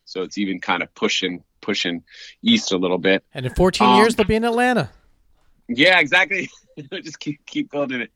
[0.05, 2.05] so it's even kind of pushing pushing
[2.42, 3.23] east a little bit.
[3.35, 4.90] And in 14 Um, years, they'll be in Atlanta.
[5.68, 6.49] Yeah, exactly.
[6.92, 8.11] Just keep keep building it.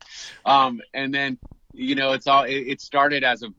[0.45, 1.37] Um, and then
[1.73, 3.49] you know, it's all it, it started as a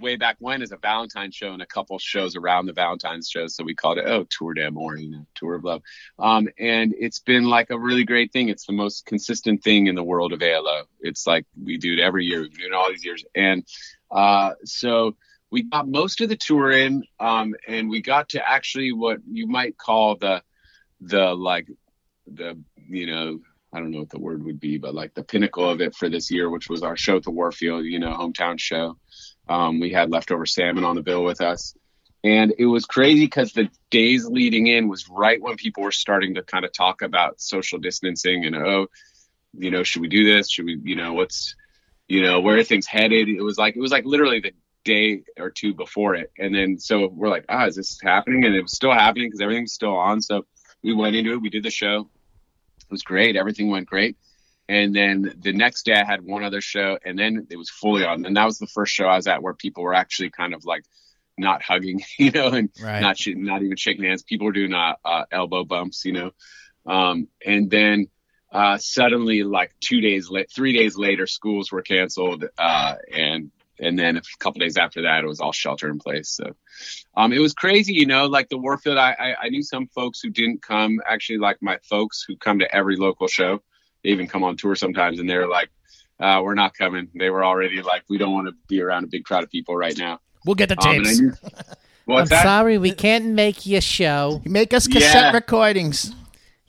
[0.00, 3.46] way back when as a Valentine's show and a couple shows around the Valentine's show.
[3.46, 5.82] So we called it oh Tour d'Amour, you know, Tour of Love.
[6.18, 8.48] Um, and it's been like a really great thing.
[8.48, 10.84] It's the most consistent thing in the world of ALO.
[11.00, 12.42] It's like we do it every year.
[12.42, 13.64] We've been all these years, and
[14.10, 15.16] uh, so
[15.50, 19.46] we got most of the tour in, um, and we got to actually what you
[19.46, 20.42] might call the
[21.00, 21.68] the like
[22.26, 23.40] the you know
[23.74, 26.08] I don't know what the word would be, but like the pinnacle of it for
[26.08, 28.96] this year, which was our show at the Warfield, you know, hometown show.
[29.48, 31.74] Um, we had leftover salmon on the bill with us,
[32.22, 36.34] and it was crazy because the days leading in was right when people were starting
[36.34, 38.86] to kind of talk about social distancing and oh,
[39.52, 40.50] you know, should we do this?
[40.50, 41.54] Should we, you know, what's,
[42.08, 43.28] you know, where are things headed?
[43.28, 44.52] It was like it was like literally the
[44.84, 48.44] day or two before it, and then so we're like, ah, is this happening?
[48.44, 50.22] And it was still happening because everything's still on.
[50.22, 50.46] So
[50.82, 51.42] we went into it.
[51.42, 52.08] We did the show.
[52.80, 53.36] It was great.
[53.36, 54.16] Everything went great.
[54.68, 58.04] And then the next day I had one other show and then it was fully
[58.04, 58.24] on.
[58.24, 60.64] And that was the first show I was at where people were actually kind of
[60.64, 60.84] like
[61.36, 63.00] not hugging, you know, and Right.
[63.00, 64.22] not sh- not even shaking hands.
[64.22, 66.30] People were doing uh, uh, elbow bumps, you know.
[66.86, 68.06] Um, and then
[68.52, 73.50] uh, suddenly, like two days late, three days later, schools were canceled, uh, and
[73.80, 76.28] and then a couple days after that, it was all shelter in place.
[76.30, 76.54] So
[77.16, 78.26] um, it was crazy, you know.
[78.26, 81.00] Like the Warfield, I, I I knew some folks who didn't come.
[81.04, 83.60] Actually, like my folks who come to every local show,
[84.04, 85.70] they even come on tour sometimes, and they're like,
[86.20, 89.06] uh, "We're not coming." They were already like, "We don't want to be around a
[89.08, 91.38] big crowd of people right now." we'll get the Um, and
[92.18, 92.42] I'm that?
[92.42, 94.42] sorry, we can't make you show.
[94.44, 95.32] You make us cassette Yeah.
[95.32, 96.14] recordings.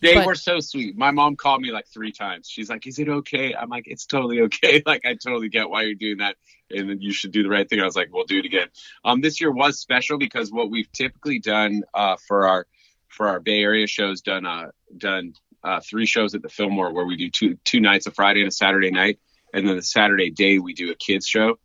[0.02, 0.96] They But- were so sweet.
[0.98, 2.48] My mom called me like three times.
[2.50, 4.82] She's like, "Is it okay?" I'm like, "It's totally okay.
[4.86, 6.38] Like, I totally get why you're doing that,
[6.72, 8.68] and then you should do the right thing." I was like, "We'll do it again."
[9.04, 12.66] Um, this year was special because what we've typically done uh, for our
[13.10, 14.68] for our Bay Area shows done uh,
[14.98, 15.34] done
[15.66, 18.48] uh, three shows at the Fillmore where we do two two nights, a Friday and
[18.50, 19.20] a Saturday night,
[19.54, 21.58] and then the Saturday day we do a kids show.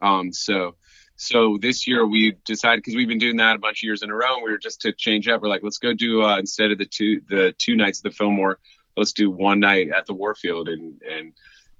[0.00, 0.74] Um, so
[1.16, 4.10] so this year we decided because we've been doing that a bunch of years in
[4.10, 4.34] a row.
[4.36, 5.42] And we were just to change up.
[5.42, 8.10] We're like, let's go do uh, instead of the two the two nights at the
[8.10, 8.58] Fillmore,
[8.96, 11.32] let's do one night at the Warfield and and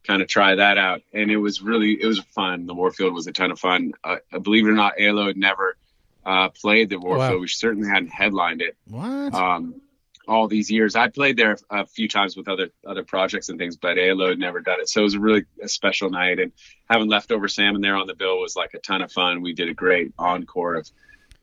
[0.06, 1.00] kind of try that out.
[1.12, 2.66] And it was really it was fun.
[2.66, 3.92] The Warfield was a ton of fun.
[4.04, 5.76] Uh, believe it or not, ALO had never
[6.24, 7.34] uh, played the Warfield.
[7.34, 7.38] Wow.
[7.40, 9.34] We certainly hadn't headlined it What?
[9.34, 9.80] um,
[10.28, 10.94] all these years.
[10.96, 14.38] I played there a few times with other other projects and things, but ALO had
[14.38, 14.88] never done it.
[14.88, 16.38] So it was a really a special night.
[16.38, 16.52] And
[16.88, 19.42] having leftover salmon there on the bill was like a ton of fun.
[19.42, 20.90] We did a great encore of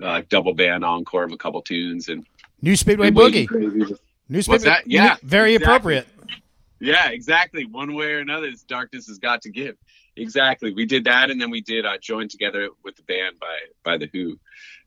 [0.01, 2.25] uh, double band encore of a couple tunes and
[2.61, 3.47] New Speedway Boogie.
[3.47, 3.95] Crazy.
[4.27, 4.65] New Speedway.
[4.65, 4.87] that?
[4.87, 5.55] Yeah, Very exactly.
[5.55, 6.07] appropriate.
[6.81, 7.65] Yeah, exactly.
[7.65, 9.75] One way or another, this darkness has got to give.
[10.15, 10.73] Exactly.
[10.73, 13.97] We did that, and then we did uh, join together with the band by by
[13.97, 14.37] the Who,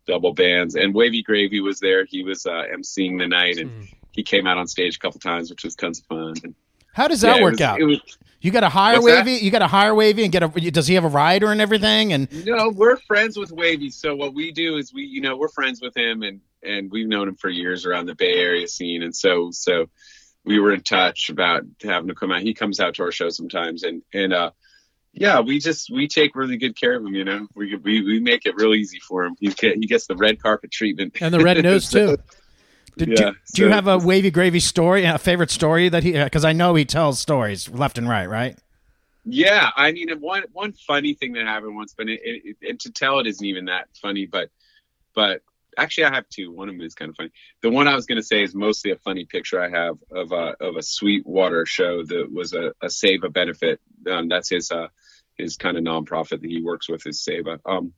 [0.07, 2.05] double bands, and Wavy Gravy was there.
[2.05, 3.83] He was uh, emceeing the night, and Hmm.
[4.13, 6.35] he came out on stage a couple times, which was tons of fun.
[6.43, 6.55] And,
[6.93, 7.81] How does yeah, that it work was- out?
[7.81, 8.01] It was,
[8.41, 9.25] you got to hire What's that?
[9.27, 9.45] Wavy.
[9.45, 10.49] You got to hire Wavy and get a.
[10.49, 12.13] Does he have a rider and everything?
[12.13, 15.37] And you know, we're friends with Wavy, so what we do is we, you know,
[15.37, 18.67] we're friends with him, and and we've known him for years around the Bay Area
[18.67, 19.89] scene, and so so
[20.45, 22.43] we were in touch about having to come out.
[22.43, 24.51] He comes out to our show sometimes, and and uh,
[25.13, 27.15] yeah, we just we take really good care of him.
[27.15, 29.37] You know, we we we make it real easy for him.
[29.39, 32.17] He get, he gets the red carpet treatment And the red nose, too.
[32.97, 36.13] did, Yeah, do, do you have a Wavy Gravy story, a favorite story that he?
[36.13, 38.59] Because I know he tells stories left and right, right?
[39.25, 42.91] Yeah, I mean, one one funny thing that happened once, but it, it, and to
[42.91, 44.27] tell it isn't even that funny.
[44.27, 44.49] But
[45.15, 45.43] but
[45.77, 46.51] actually, I have two.
[46.51, 47.31] One of them is kind of funny.
[47.61, 50.33] The one I was going to say is mostly a funny picture I have of
[50.33, 53.79] a of a Sweetwater show that was a, a Seva benefit.
[54.11, 54.89] Um, that's his uh
[55.37, 57.59] his kind of nonprofit that he works with is Seva.
[57.65, 57.93] Um,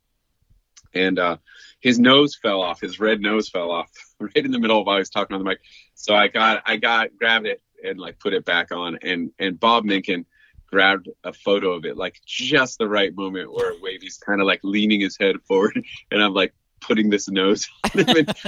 [0.95, 1.37] and uh,
[1.81, 2.81] his nose fell off.
[2.81, 5.49] His red nose fell off right in the middle of I was talking on the
[5.49, 5.61] mic.
[5.95, 8.99] So I got I got grabbed it and like put it back on.
[9.03, 10.25] And and Bob Minkin
[10.67, 14.61] grabbed a photo of it like just the right moment where Wavy's kind of like
[14.63, 17.69] leaning his head forward, and I'm like putting this nose.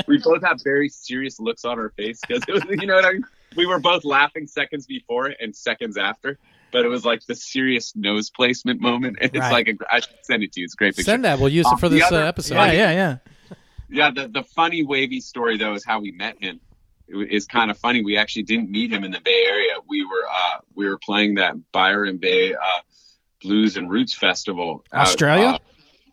[0.07, 3.05] we both have very serious looks on our face because it was, you know what
[3.05, 3.25] I mean.
[3.57, 6.39] We were both laughing seconds before and seconds after,
[6.77, 9.17] but it was like the serious nose placement moment.
[9.21, 9.53] And it's Right.
[9.53, 10.65] like a, I should send it to you.
[10.65, 11.11] It's a great picture.
[11.11, 11.39] Send that.
[11.39, 12.55] We'll use it Um, for the this uh, episode.
[12.55, 13.17] Yeah, yeah, yeah.
[13.89, 16.61] Yeah, the the funny wavy story though is how we met him.
[17.09, 18.03] It wa- is kind of funny.
[18.03, 19.75] We actually didn't meet him in the Bay Area.
[19.89, 22.59] We were uh, we were playing that Byron Bay uh,
[23.43, 24.85] Blues and Roots Festival.
[24.93, 25.47] out, Australia?
[25.47, 25.59] uh,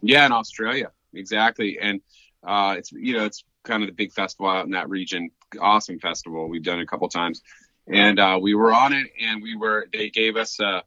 [0.02, 1.80] yeah, in Australia, exactly.
[1.80, 2.02] And
[2.46, 5.32] uh, it's you know it's kind of the big festival out in that region.
[5.60, 6.48] Awesome festival.
[6.50, 7.42] We've done it a couple times,
[7.88, 10.84] and uh, we were on it, and we were they gave us a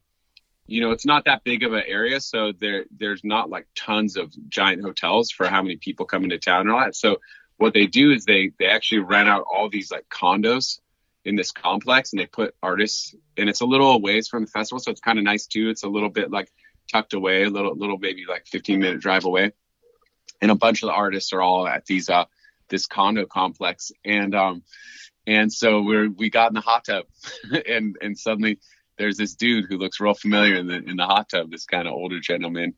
[0.67, 4.17] you know, it's not that big of an area, so there there's not like tons
[4.17, 6.95] of giant hotels for how many people come into town and all that.
[6.95, 7.21] So
[7.55, 10.79] what they do is they they actually rent out all these like condos
[11.23, 14.79] in this complex and they put artists and it's a little ways from the festival,
[14.79, 15.69] so it's kind of nice too.
[15.69, 16.51] It's a little bit like
[16.91, 19.53] tucked away, a little little maybe like 15 minute drive away.
[20.41, 22.25] And a bunch of the artists are all at these uh
[22.67, 24.63] this condo complex and um
[25.27, 27.05] and so we're we got in the hot tub
[27.67, 28.59] and and suddenly
[28.97, 31.87] there's this dude who looks real familiar in the in the hot tub, this kind
[31.87, 32.73] of older gentleman.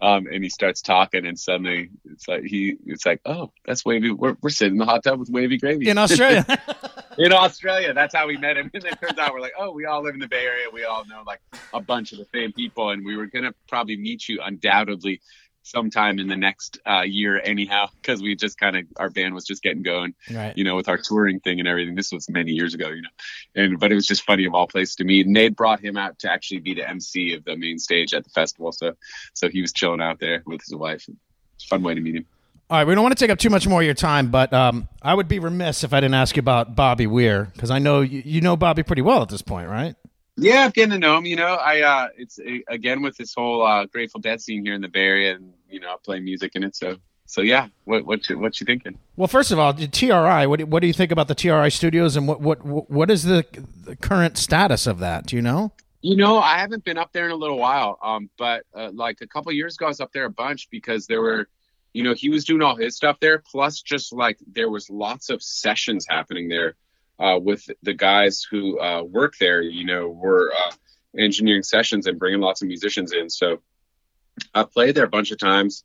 [0.00, 4.10] Um, and he starts talking, and suddenly it's like he, it's like, oh, that's wavy.
[4.10, 6.44] We're, we're sitting in the hot tub with wavy gravy In Australia.
[7.18, 7.94] in Australia.
[7.94, 8.70] That's how we met him.
[8.74, 10.66] And it turns out we're like, oh, we all live in the Bay Area.
[10.72, 11.40] We all know like
[11.72, 15.22] a bunch of the same people, and we were gonna probably meet you undoubtedly
[15.64, 19.44] sometime in the next uh, year, anyhow, because we just kind of our band was
[19.44, 20.56] just getting going right.
[20.56, 21.96] you know, with our touring thing and everything.
[21.96, 23.08] This was many years ago, you know,
[23.56, 25.26] and but it was just funny of all places to meet.
[25.26, 28.22] And they'd brought him out to actually be the MC of the main stage at
[28.22, 28.92] the festival, so
[29.32, 31.08] so he was chilling out there with his wife.
[31.56, 32.26] It's a fun way to meet him.
[32.70, 34.52] All right, we don't want to take up too much more of your time, but
[34.54, 37.78] um, I would be remiss if I didn't ask you about Bobby Weir because I
[37.78, 39.94] know you, you know Bobby pretty well at this point, right?
[40.36, 41.26] Yeah, I'm getting to know him.
[41.26, 44.80] You know, I uh, it's again with this whole uh, Grateful Dead scene here in
[44.80, 46.74] the Bay Area, and you know, I play music in it.
[46.74, 48.98] So so yeah, what what you, what you thinking?
[49.16, 50.46] Well, first of all, the TRI.
[50.46, 53.22] What do, what do you think about the TRI studios, and what what what is
[53.22, 53.44] the,
[53.84, 55.26] the current status of that?
[55.26, 55.72] Do you know?
[56.02, 57.98] You know, I haven't been up there in a little while.
[58.02, 61.06] Um, but uh, like a couple years ago, I was up there a bunch because
[61.06, 61.48] there were,
[61.94, 63.38] you know, he was doing all his stuff there.
[63.38, 66.74] Plus, just like there was lots of sessions happening there
[67.18, 69.62] uh, with the guys who uh, work there.
[69.62, 70.72] You know, were uh,
[71.18, 73.30] engineering sessions and bringing lots of musicians in.
[73.30, 73.60] So
[74.54, 75.84] I played there a bunch of times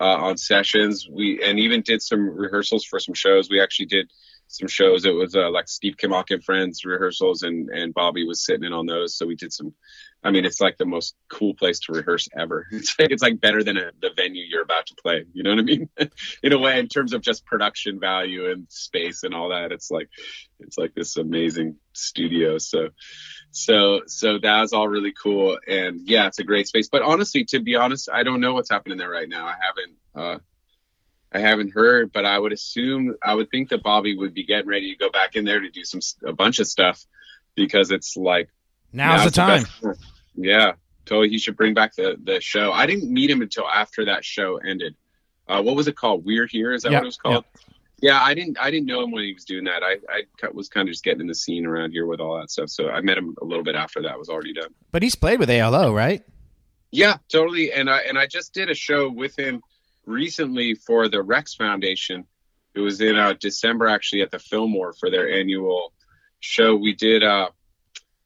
[0.00, 1.08] uh, on sessions.
[1.10, 3.50] We and even did some rehearsals for some shows.
[3.50, 4.10] We actually did
[4.46, 5.04] some shows.
[5.04, 8.72] It was uh, like Steve Kimock and Friends rehearsals, and and Bobby was sitting in
[8.72, 9.16] on those.
[9.16, 9.74] So we did some.
[10.22, 12.66] I mean, it's like the most cool place to rehearse ever.
[12.72, 15.24] It's like, it's like better than a, the venue you're about to play.
[15.32, 15.88] You know what I mean?
[16.42, 19.90] in a way, in terms of just production value and space and all that, it's
[19.90, 20.08] like
[20.58, 22.58] it's like this amazing studio.
[22.58, 22.88] So
[23.50, 27.44] so so that was all really cool and yeah it's a great space but honestly
[27.44, 30.38] to be honest i don't know what's happening there right now i haven't uh
[31.32, 34.68] i haven't heard but i would assume i would think that bobby would be getting
[34.68, 37.04] ready to go back in there to do some a bunch of stuff
[37.54, 38.50] because it's like
[38.92, 39.64] Now's the time.
[39.64, 39.94] time.
[40.36, 40.72] yeah
[41.04, 44.24] totally he should bring back the the show i didn't meet him until after that
[44.24, 44.94] show ended
[45.48, 47.44] uh what was it called Weir Here is that Yeah, what it was called
[48.00, 48.58] yeah, I didn't.
[48.60, 49.82] I didn't know him when he was doing that.
[49.82, 50.22] I, I
[50.52, 52.70] was kind of just getting in the scene around here with all that stuff.
[52.70, 54.72] So I met him a little bit after that was already done.
[54.92, 56.22] But he's played with ALO, right?
[56.92, 57.72] Yeah, totally.
[57.72, 59.62] And I and I just did a show with him
[60.06, 62.24] recently for the Rex Foundation.
[62.74, 65.92] It was in uh, December actually at the Fillmore for their annual
[66.38, 66.76] show.
[66.76, 67.48] We did uh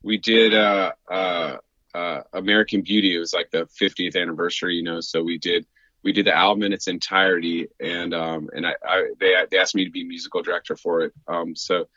[0.02, 1.56] we did uh uh,
[1.94, 3.14] uh American Beauty.
[3.16, 5.00] It was like the 50th anniversary, you know.
[5.00, 5.66] So we did
[6.02, 9.74] we did the album in its entirety, and um and I, I they they asked
[9.74, 11.12] me to be musical director for it.
[11.28, 11.88] Um so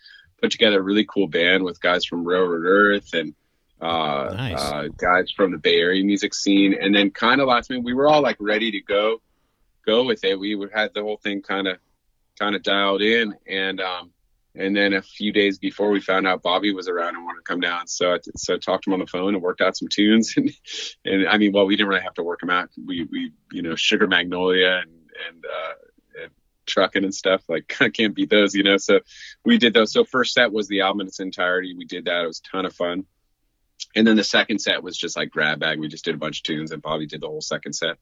[0.41, 3.33] put together a really cool band with guys from Railroad Earth and
[3.81, 4.59] uh, Nice.
[4.59, 6.75] uh, guys from the Bay Area music scene.
[6.79, 9.21] And then kind of last minute, we were all like ready to go,
[9.85, 10.39] go with it.
[10.39, 11.77] We had the whole thing kind of,
[12.39, 13.35] kind of dialed in.
[13.47, 14.11] And, um,
[14.57, 17.43] and then a few days before we found out Bobby was around and wanted to
[17.43, 17.87] come down.
[17.87, 20.35] So I, so I talked to him on the phone and worked out some tunes.
[21.05, 22.69] And, and I mean, well, we didn't really have to work them out.
[22.83, 24.91] We, we, you know, Sugar Magnolia and,
[25.27, 26.31] and, uh, and
[26.65, 28.77] trucking and stuff like I can't beat those, you know?
[28.77, 29.01] So
[29.43, 29.91] we did those.
[29.91, 31.75] So first set was the album in its entirety.
[31.77, 32.23] We did that.
[32.23, 33.05] It was a ton of fun
[33.95, 35.79] and then the second set was just like grab bag.
[35.79, 37.97] We just did a bunch of tunes, and Bobby did the whole second set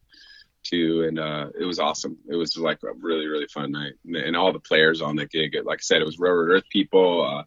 [0.64, 2.18] too, and uh, it was awesome.
[2.30, 5.26] It was like a really really fun night, and, and all the players on the
[5.26, 5.56] gig.
[5.64, 7.46] Like I said, it was Railroad Earth people.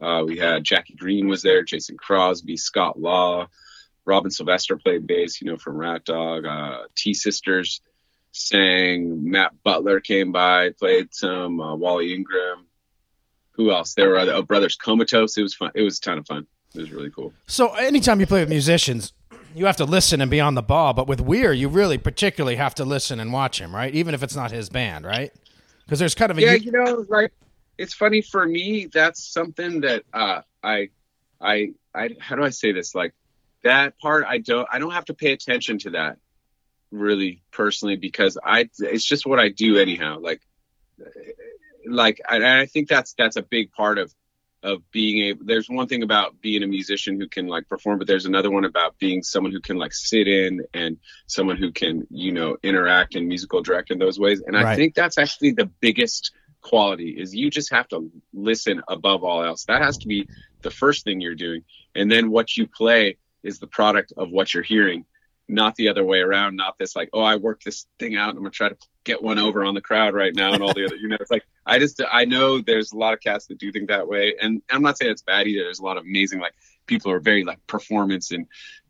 [0.00, 3.48] Uh, uh, we had Jackie Greene was there, Jason Crosby, Scott Law,
[4.04, 6.44] Robin Sylvester played bass, you know, from Rat Dog.
[6.44, 7.80] Uh, T Sisters
[8.32, 9.30] sang.
[9.30, 11.60] Matt Butler came by, played some.
[11.60, 12.66] Uh, Wally Ingram.
[13.52, 13.94] Who else?
[13.94, 15.36] There were other oh, brothers Comatose.
[15.36, 15.70] It was fun.
[15.74, 16.46] It was a ton of fun.
[16.74, 17.32] It was really cool.
[17.46, 19.12] So anytime you play with musicians,
[19.54, 20.92] you have to listen and be on the ball.
[20.92, 23.94] But with Weir, you really particularly have to listen and watch him, right?
[23.94, 25.32] Even if it's not his band, right?
[25.84, 27.32] Because there's kind of a yeah, you know, like
[27.78, 28.86] it's funny for me.
[28.92, 30.90] That's something that uh, I,
[31.40, 32.10] I, I.
[32.20, 32.94] How do I say this?
[32.94, 33.14] Like
[33.64, 34.68] that part, I don't.
[34.70, 36.18] I don't have to pay attention to that
[36.90, 38.68] really personally because I.
[38.78, 40.18] It's just what I do anyhow.
[40.20, 40.42] Like,
[41.86, 44.14] like, I, I think that's that's a big part of
[44.62, 48.06] of being able there's one thing about being a musician who can like perform but
[48.06, 52.06] there's another one about being someone who can like sit in and someone who can
[52.10, 54.42] you know interact and musical direct in those ways.
[54.46, 54.66] And Right.
[54.66, 59.42] i think that's actually the biggest quality is you just have to listen above all
[59.42, 59.64] else.
[59.64, 60.28] That has to be
[60.62, 61.62] the first thing you're doing.
[61.94, 65.06] And then what you play is the product of what you're hearing
[65.48, 68.38] not the other way around not this like oh i worked this thing out and
[68.38, 70.84] i'm gonna try to get one over on the crowd right now and all the
[70.84, 73.58] other you know it's like I just I know there's a lot of cats that
[73.58, 75.62] do think that way, and I'm not saying it's bad either.
[75.64, 76.54] There's a lot of amazing like
[76.86, 78.46] people are very like performance and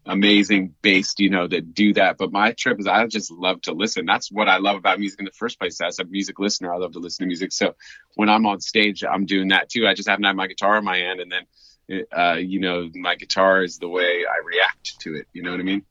[0.06, 2.16] amazing based, you know, that do that.
[2.16, 4.06] But my trip is I just love to listen.
[4.06, 5.78] That's what I love about music in the first place.
[5.80, 7.52] As a music listener, I love to listen to music.
[7.52, 7.74] So
[8.14, 9.86] when I'm on stage, I'm doing that too.
[9.86, 12.88] I just happen to have my guitar in my hand, and then uh, you know,
[12.94, 15.26] my guitar is the way I react to it.
[15.32, 15.84] You know what I mean?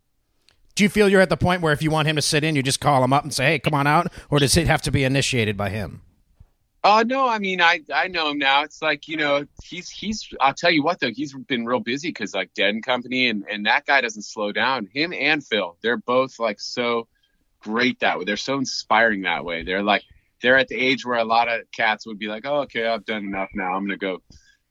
[0.79, 2.55] Do you feel you're at the point where if you want him to sit in,
[2.55, 4.81] you just call him up and say, "Hey, come on out," or does it have
[4.83, 6.03] to be initiated by him?
[6.85, 8.63] Oh no, I mean I I know him now.
[8.63, 10.29] It's like you know he's he's.
[10.39, 13.43] I'll tell you what though, he's been real busy because like Dead and Company and
[13.51, 14.87] and that guy doesn't slow down.
[14.93, 17.09] Him and Phil, they're both like so
[17.59, 18.23] great that way.
[18.23, 19.63] They're so inspiring that way.
[19.63, 20.03] They're like
[20.41, 23.03] they're at the age where a lot of cats would be like, oh okay, I've
[23.03, 23.73] done enough now.
[23.73, 24.21] I'm gonna go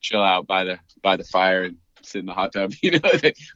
[0.00, 3.10] chill out by the by the fire and sit in the hot tub, you know.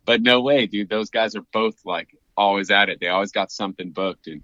[0.04, 0.90] but no way, dude.
[0.90, 3.00] Those guys are both like always at it.
[3.00, 4.42] They always got something booked and.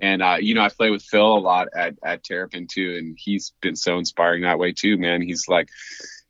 [0.00, 3.16] And uh, you know, I play with Phil a lot at at Terrapin too, and
[3.16, 5.22] he's been so inspiring that way too, man.
[5.22, 5.68] He's like,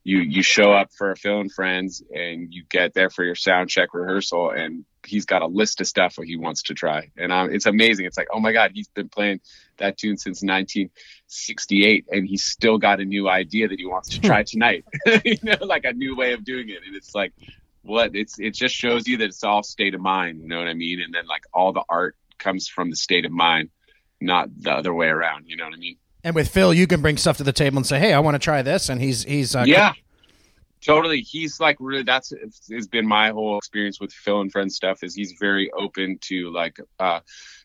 [0.04, 3.70] you you show up for Phil and friends, and you get there for your sound
[3.70, 7.32] check rehearsal, and he's got a list of stuff that he wants to try, and
[7.32, 8.06] um, it's amazing.
[8.06, 9.40] It's like, oh my god, he's been playing
[9.78, 14.20] that tune since 1968, and he's still got a new idea that he wants to
[14.20, 14.84] try tonight.
[15.24, 17.32] you know, like a new way of doing it, and it's like,
[17.82, 18.14] what?
[18.14, 20.40] It's it just shows you that it's all state of mind.
[20.40, 21.00] You know what I mean?
[21.00, 23.70] And then like all the art comes from the state of mind,
[24.20, 25.46] not the other way around.
[25.48, 25.96] You know what I mean?
[26.24, 28.36] And with Phil, you can bring stuff to the table and say, "Hey, I want
[28.36, 29.92] to try this," and he's he's uh, yeah,
[30.80, 31.20] totally.
[31.20, 32.04] He's like really.
[32.04, 32.32] That's
[32.68, 35.02] it's been my whole experience with Phil and Friends stuff.
[35.02, 37.20] Is he's very open to like uh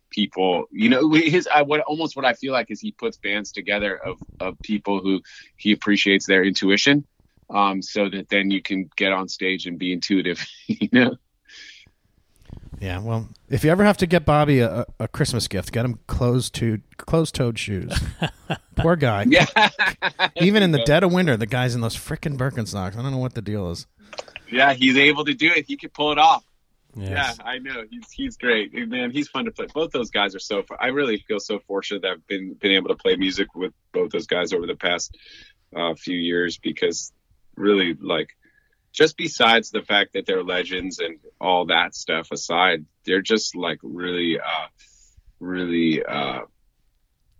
[0.09, 0.65] people.
[0.71, 3.95] You know, his I, what almost what I feel like is he puts bands together
[3.95, 5.21] of of people who
[5.55, 7.05] he appreciates their intuition.
[7.49, 11.15] Um, so that then you can get on stage and be intuitive, you know.
[12.79, 15.99] Yeah, well, if you ever have to get Bobby a, a Christmas gift, get him
[16.07, 17.91] closed to closed toed shoes.
[18.75, 19.25] Poor guy.
[19.27, 19.47] Yeah.
[20.35, 22.95] Even in the dead of winter, the guy's in those frickin' Birkenstocks.
[22.95, 23.87] I don't know what the deal is.
[24.51, 25.65] Yeah, he's able to do it.
[25.67, 26.43] He can pull it off.
[26.95, 27.37] Yes.
[27.39, 27.83] Yeah, I know.
[27.89, 28.73] He's he's great.
[28.73, 29.67] Man, he's fun to play.
[29.73, 30.77] Both those guys are so fun.
[30.79, 34.11] I really feel so fortunate that I've been been able to play music with both
[34.11, 35.15] those guys over the past
[35.75, 37.11] uh, few years because
[37.57, 38.29] really like
[38.93, 43.79] just besides the fact that they're legends and all that stuff aside, they're just like
[43.83, 44.67] really uh
[45.39, 46.41] really uh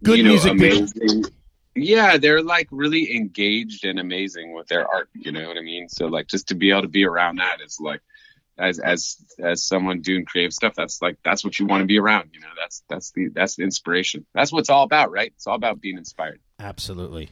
[0.04, 1.32] Good you know, music people.
[1.76, 5.90] Yeah, they're like really engaged and amazing with their art, you know what I mean?
[5.90, 8.02] So like just to be able to be around that is like
[8.58, 12.00] as as as someone doing creative stuff, that's like that's what you want to be
[12.00, 12.48] around, you know.
[12.60, 14.26] That's that's the that's the inspiration.
[14.34, 15.32] That's what it's all about, right?
[15.36, 16.40] It's all about being inspired.
[16.60, 17.30] Absolutely.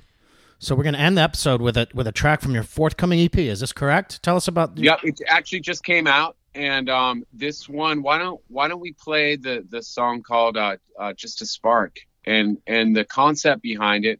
[0.59, 3.19] So we're going to end the episode with a with a track from your forthcoming
[3.19, 3.37] EP.
[3.37, 4.23] Is this correct?
[4.23, 4.77] Tell us about.
[4.77, 8.93] Yep, it actually just came out, and um, this one, why don't why don't we
[8.93, 11.97] play the the song called uh, uh, "Just a Spark"?
[12.25, 14.19] And and the concept behind it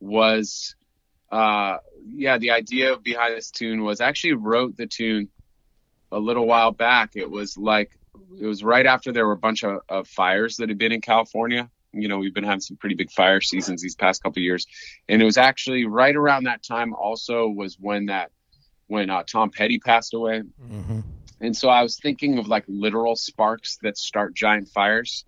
[0.00, 0.74] was,
[1.30, 5.28] uh, yeah, the idea behind this tune was I actually wrote the tune
[6.10, 7.12] a little while back.
[7.14, 7.90] It was like
[8.40, 11.00] it was right after there were a bunch of, of fires that had been in
[11.00, 11.70] California.
[11.94, 14.66] You know, we've been having some pretty big fire seasons these past couple of years,
[15.08, 16.94] and it was actually right around that time.
[16.94, 18.30] Also, was when that
[18.86, 20.42] when uh, Tom Petty passed away.
[20.62, 21.02] Mhm.
[21.40, 25.24] And so I was thinking of like literal sparks that start giant fires,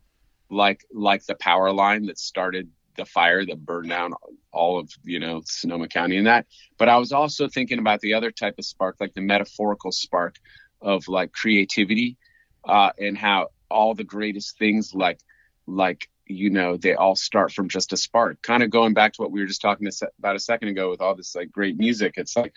[0.51, 4.15] like like the power line that started the fire that burned down
[4.53, 6.47] all of you know Sonoma County and that.
[6.79, 10.37] But I was also thinking about the other type of spark, like the metaphorical spark
[10.81, 12.17] of like creativity,
[12.65, 15.21] uh, and how all the greatest things like
[15.67, 18.43] like you know they all start from just a spark.
[18.43, 21.01] Kind of going back to what we were just talking about a second ago with
[21.01, 22.15] all this like great music.
[22.17, 22.55] It's like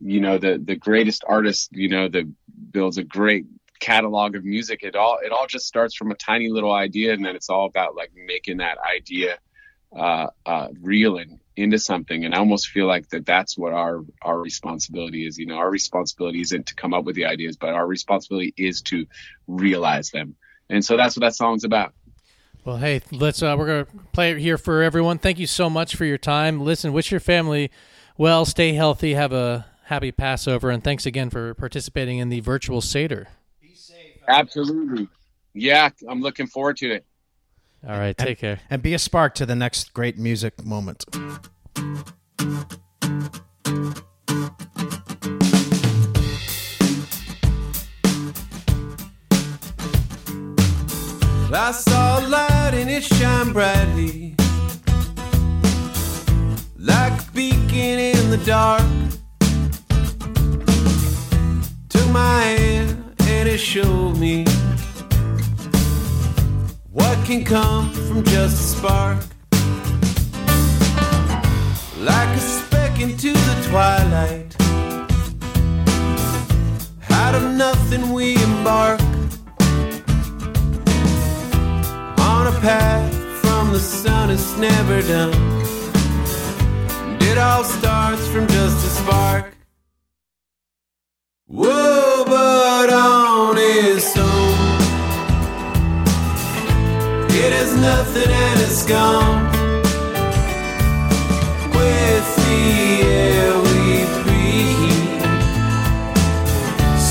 [0.00, 2.30] you know the the greatest artist you know that
[2.70, 3.46] builds a great
[3.80, 7.24] catalog of music it all it all just starts from a tiny little idea and
[7.24, 9.38] then it's all about like making that idea
[9.96, 14.00] uh uh real and into something and i almost feel like that that's what our
[14.22, 17.74] our responsibility is you know our responsibility isn't to come up with the ideas but
[17.74, 19.06] our responsibility is to
[19.46, 20.34] realize them
[20.68, 21.94] and so that's what that song's about
[22.64, 25.18] well hey let's uh, we're gonna play it here for everyone.
[25.18, 26.60] Thank you so much for your time.
[26.60, 27.70] Listen wish your family
[28.16, 32.80] well stay healthy have a happy passover and thanks again for participating in the virtual
[32.80, 33.28] seder.
[34.26, 35.08] Absolutely.
[35.52, 37.04] Yeah i'm looking forward to it.
[37.86, 38.60] All right, take and, care.
[38.70, 41.04] And be a spark to the next great music moment.
[51.56, 54.34] I saw a light and it shine brightly
[56.78, 58.82] like a beacon in the dark.
[61.88, 62.90] Took my hand
[63.20, 64.44] and it showed me
[66.90, 69.18] what can come from just a spark?
[71.98, 74.56] Like a speck into the twilight.
[77.10, 79.03] Out of nothing we embark
[82.64, 83.12] path
[83.42, 85.34] from the sun it's never done.
[87.08, 89.54] And it all starts from just a spark.
[91.46, 94.78] Whoa, but on its own.
[97.44, 99.44] It is nothing and it's gone.
[101.76, 102.62] With the
[103.20, 103.82] air we
[104.22, 105.22] breathe.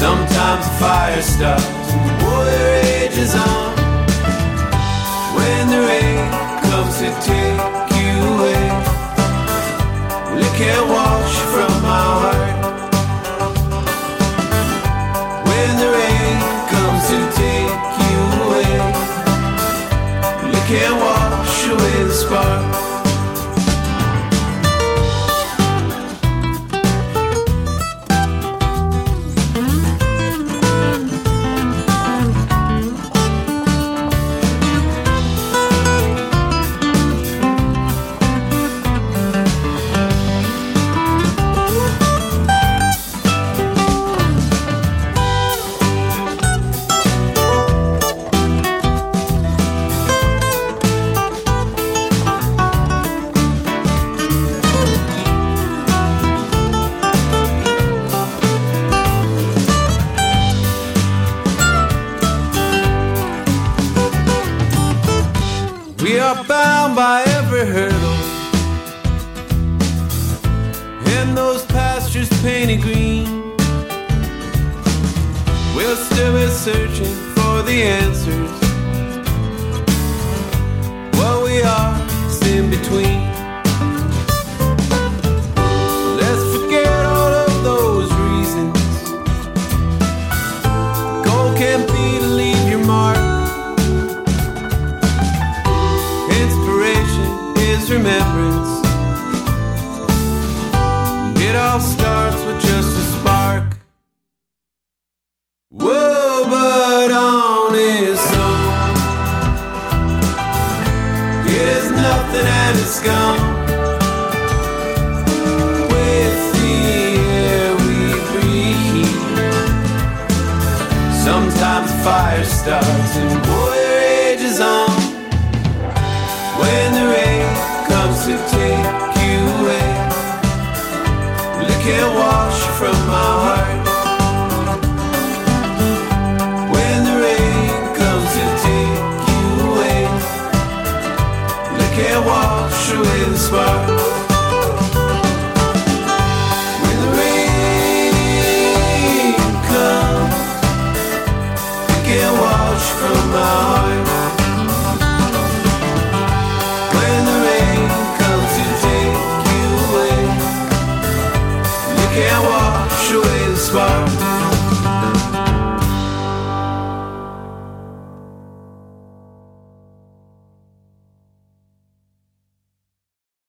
[0.02, 3.53] Sometimes the fire starts and war rages on.